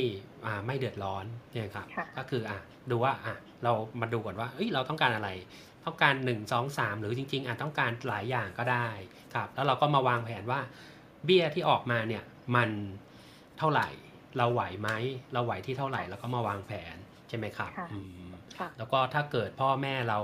[0.45, 2.59] อ่าไม่เดือดร้อนเนี่ยครับค่ะก็คืออะ
[2.91, 5.29] ดูว่าอะเรามาดูก่อนว่าเอ้ยเราต้องการอะไร
[5.85, 8.87] ต้องการ 1 2 3 หรือจริงๆอาจต้องการหลายอย่างก็ได้
[9.33, 10.59] ครับ แล้วเราก็มาวางแผนว่า
[11.25, 12.23] เบี้ยที่ออกมาเนี่ย
[12.55, 12.69] มัน
[13.57, 13.87] เท่าไหร่
[14.37, 14.89] เราไหวไหม
[15.33, 16.95] เราไหวที่เท่าไหร่แล้วก็มาวางแผน
[17.29, 20.19] ใช่ไหมครับค่ะอืมค่ะแล้วก็ถ้าเกิดพ่อแม่เรา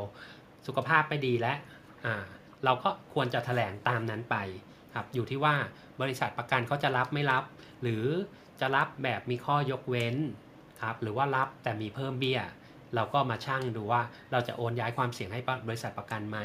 [0.67, 1.57] สุขภาพไม่ดีแล้ว
[2.05, 2.15] อ่า
[2.65, 4.35] เราก็ควรจะแถลงตามนั้นไป
[4.95, 5.55] ครับอยู่ที่ว่า
[6.01, 7.43] บริษัทประกันเขาจะรับไม่รับ
[7.81, 8.03] หรือ
[8.61, 10.15] จะรับแบบมีข้อยกเว้น
[10.81, 12.41] ครับหรือว่ารับแต่มีเพิ่มเบี้ย
[12.95, 14.01] เราก็มาชั่งดูว่า
[14.31, 16.37] เราจะโอนย้ายความเสี่ยงให้บริษัทประกันไหม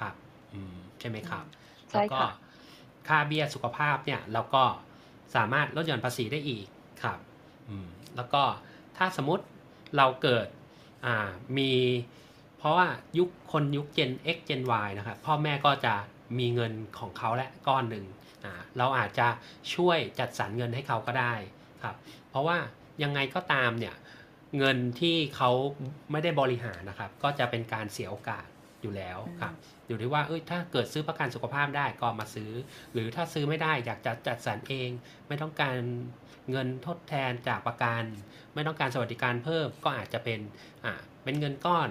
[0.00, 0.14] ครับ
[0.54, 1.44] อืมใช่ไหมครับ
[1.90, 2.30] ใช่แล้วก็ค่ะ
[3.08, 4.64] ค่าเบี้ยสุขภาพเนี่ยเราก็
[5.36, 6.66] สามารถลดหย่อนภาษีได้อีก
[7.02, 7.18] ครับ
[7.68, 8.42] อืมแล้วก็
[8.96, 9.44] ถ้าสมมติ
[9.96, 10.46] เราเกิด
[11.06, 11.72] อ่ามี
[12.58, 12.86] เพราะว่า
[13.18, 15.94] ยุคคนยุค Gen X Gen Y นะครับพ่อแม่ก็จะ
[16.38, 18.04] มีเงินของเขาและก้อนหนึ่ง
[18.44, 19.28] อ่าเราอาจจะ
[19.74, 21.34] ช่วยจัดสรรเงินให้เขาก็ได้
[21.84, 21.96] ครับ
[22.30, 22.58] เพราะว่า
[23.02, 23.94] ยังไงก็ตามเนี่ย
[24.58, 25.50] เงินที่เขา
[26.12, 28.46] ไม่ได้บริหารนะครับ ก็จะเป็นการเสียโอกาส
[28.82, 29.54] อยู่แล้วครับ
[29.88, 32.52] อยู่ที่ว่าเอ้ยถ้าเกิดซื้อประกันสุขภาพได้ก็มาซื้อ
[32.92, 34.90] หรือถ้าซื้อไม่ได้อยากจะจัดสรรเอง
[35.28, 35.76] ไม่ต้องการ
[36.50, 38.04] เงินทดแทนจากประกัน
[38.54, 40.40] ไม่ต้องการสวัสดิการเพิ่มก็อาจจะเป็น
[40.84, 40.92] อ่า
[41.24, 41.88] เป็นเงินก้อน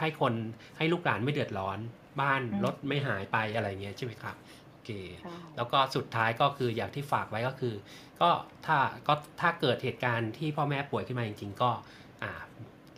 [0.00, 0.34] ให้คน
[0.76, 1.78] ให้ลูกหลานไม่เดือดร้อน
[2.20, 4.43] บ้านอืมรถไม่หายไปอะไรเงี้ยใช่ไหมครับโอ
[4.84, 4.90] เค
[5.22, 7.74] ใช่แล้วก็สุดท้ายก็คืออย่างที่ฝากไว้ก็คือ
[8.20, 8.30] ก็
[8.66, 8.78] ถ้า
[9.08, 11.70] ก็ถ้าเกิดเหตุการณ์ที่พ่อแม่ป่วยขึ้นมาจริง ๆ ก็
[12.22, 12.32] อ่า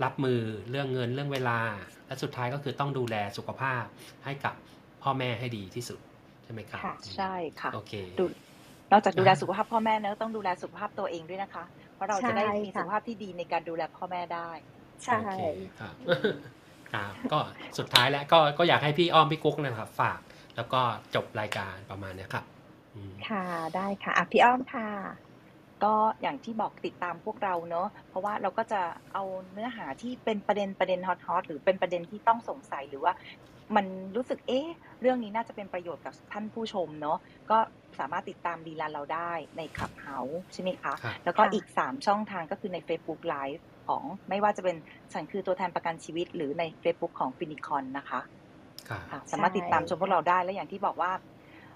[0.05, 1.59] รับมือเรื่องเงินเรื่องเวลา
[2.07, 3.85] และสุดท้ายก็คือต้องดูแลสุขภาพ
[4.25, 4.55] ให้กับ
[5.03, 6.01] พ่อแม่ให้ดีที่สุด
[6.45, 8.25] ใช่ไหมครับค่ะใช่ค่ะโอเคดู
[8.93, 11.65] นอกจากดูแลอ่าสุขภาพพ่อแม่เนอะต้องดูแลสุขภาพตัวเองด้วยนะคะ
[11.95, 14.51] เพราะเราจะได้ใช่มีค่ะสุขภาพที่ดีในการดูแลพ่อแม่ได้
[15.05, 15.41] ใช่โอเค
[15.81, 15.95] ครับ
[16.93, 17.39] ครับก็
[17.79, 20.21] สุดท้ายแล้วก็ก็อยากให้พี่อ้อมพี่กุ๊กนะครับ ฝาก
[20.57, 20.81] แล้วก็
[21.15, 22.45] จบรายการประมาณเนี้ยครับ
[22.95, 23.45] อืมค่ะ
[23.77, 24.89] ได้ค่ะอะพี่อ้อมค่ะ
[25.85, 28.83] ก็อย่างที่บอกติดตามพวกเราเนอะเพราะว่าเราก็จะ
[29.13, 33.13] เอาเนื้อหาที่เป็นประเด็นประเด็นฮอตฮอตหรือเป็นประเด็นที่ต้องสงสัยหรือว่า
[33.77, 33.87] มัน
[34.17, 34.67] รู้สึกเอ๊ะ
[35.01, 37.19] เรื่องนี้น่าจะเป็นประโยชน์กับท่านผู้ชมเนอะ
[37.51, 37.59] ก็
[37.99, 40.19] สามารถติดตามรีลันเราได้ในขับเฮา
[40.53, 44.77] ใช่ไหมคะครับแล้วก็ค่ะอีก 3 ช่องทางก็คือใน Facebook Live ของไม่ว่าจะเป็น
[45.13, 48.46] ฉันคือตัวแทนประกันชีวิต หรือใน Facebook ของฟินิคอนนะคะครับค่ะ
[49.31, 51.13] สามารถติดตามชมพวกเราได้และอย่างที่บอกว่า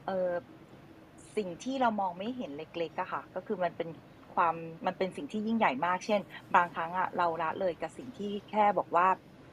[0.06, 0.30] เออ
[1.36, 3.88] สิ่งที่เรามองไม่เห็นเล็กๆอะค่ะ ก็คือมันเป็น
[4.34, 4.54] ความ
[4.86, 6.20] มันเป็นสิ่งที่ยิ่งใหญ่มาก เช่น
[6.54, 9.06] บางครั้งอะเราละเลยกับสิ่งที่แค่บอกว่า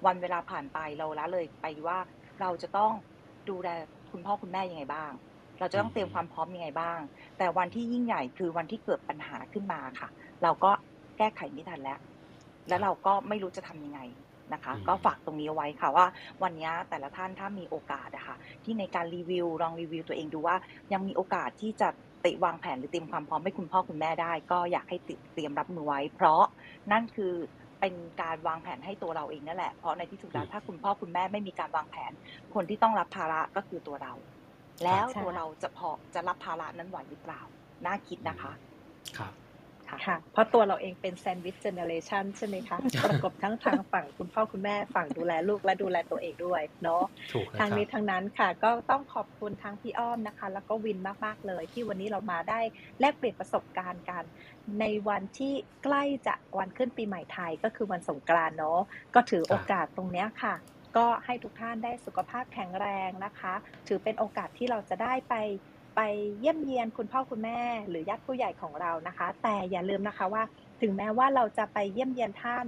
[0.05, 1.99] วันเวลาผ่านไปเราละเลยไปว่า
[2.41, 2.91] เราจะต้อง
[3.49, 3.69] ดูแล
[4.11, 5.11] คุณพ่อคุณแม่ยังไงบ้าง
[5.59, 6.99] เราจะต้องเตรียมความพร้อมยังไงบ้าง
[7.37, 10.09] แต่วันที่ยิ่งใหญ่คือวันที่เกิดปัญหาขึ้นมาค่ะ
[10.43, 10.71] เราก็
[11.17, 11.99] แก้ไขไม่ทันแล้ว
[12.67, 13.99] แล้วเราก็ไม่รู้จะทำยังไง
[14.53, 16.05] นะคะอืมก็ฝากตรงนี้เอาไว้ค่ะว่า
[16.43, 20.55] วันนี้แต่ละท่านถ้ามีโอกาสนะคะที่ในการรีวิวลองรีวิวตัวเองดูว่า
[20.93, 21.89] ยังมีโอกาสที่จะ
[22.25, 26.43] ติวางแผนหรือเตรียมความพร้อมให้คุณพ่อคุณแม่ได้ ก็อยากให้ติเตรียมรับมือไว้ เพราะ
[26.91, 27.33] นั่นคือ
[27.79, 32.11] เป็นการวางแผนให้ตัวเราเองนั่นแหละ เพราะในที่สุดแล้วถ้าคุณพ่อคุณแม่ไม่มีการวางแผน
[32.53, 34.13] คนที่ต้องรับภาระก็คือตัวเรา
[34.83, 37.41] แล้วใช่ตัวเราจะพอจะรับภาระนั้นไหวหรือเปล่า
[37.85, 38.51] น่าคิดนะคะ
[39.17, 39.33] ครับ
[40.05, 52.59] ค่ะ เพราะตัวเราเองเป็นแซนด์วิชเจเนเรชันใช่ไหมคะ ประกบทั้งทางฝั่งคุณพ่อคุณแม่ฝั่งดูแลลูกและดูแลตัวเองด้วยเนาะถูกเลยทางครับนี้ทางนั้นค่ะ ก็ต้องขอบคุณทั้งพี่อ้อมนะคะ แล้วก็วินมากๆเลย ที่วันนี้เรามาได้
[52.99, 54.23] แลกเปลี่ยนประสบการณ์กัน
[54.79, 58.79] ในวันที่ใกล้จะวันขึ้นปีใหม่ไทยก็คือวันสงกรานต์เนาะ
[59.15, 60.55] ก็ถือโอกาสตรงเนี้ยค่ะ
[60.97, 63.53] ก็ให้ทุกท่านได้สุขภาพแข็งแรงนะคะ
[63.87, 65.35] ถือเป็นโอกาสที่เราจะได้ไป
[65.97, 66.01] ไป
[66.39, 70.43] เยี่ยมเยียนคุณพ่อคุณแม่ หรือญาติผู้ใหญ่ของเรานะคะ แต่อย่าลืมนะคะว่า
[70.81, 72.65] ถึงแม้ว่าเราจะไปเยี่ยมเยียนท่าน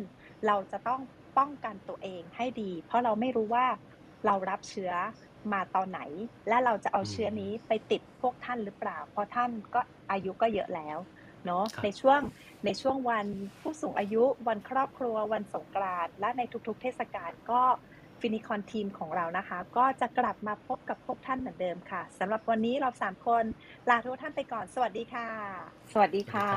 [0.47, 1.01] เราจะต้อง
[1.37, 3.65] ป้องกันตัวเองให้ดี เพราะเราไม่รู้ว่า
[4.25, 4.91] เรารับเชื้อ
[5.53, 6.01] มาตอนไหน
[6.47, 10.97] และเราจะเอาเชื้อนี้ไปติดพวกท่านหรือเปล่า เพราะท่านก็อายุก็เยอะแล้ว
[11.45, 12.19] เนาะในช่วง
[12.65, 13.27] ในช่วงวัน
[13.61, 17.61] ผู้สูงอายุ วันครอบครัว วันสงกรานต์และในทุกๆ เทศกาลก็
[18.21, 23.43] ฟินิคอนทีมของเรานะคะ ก็จะกลับมาพบกับพวกท่านเหมือนเดิมค่ะสำหรับวันนี้เราสามคน
[23.89, 25.29] ลาทุกท่านไปก่อน สวัสดีค่ะ
[25.93, 26.49] สวัสดีค่ะ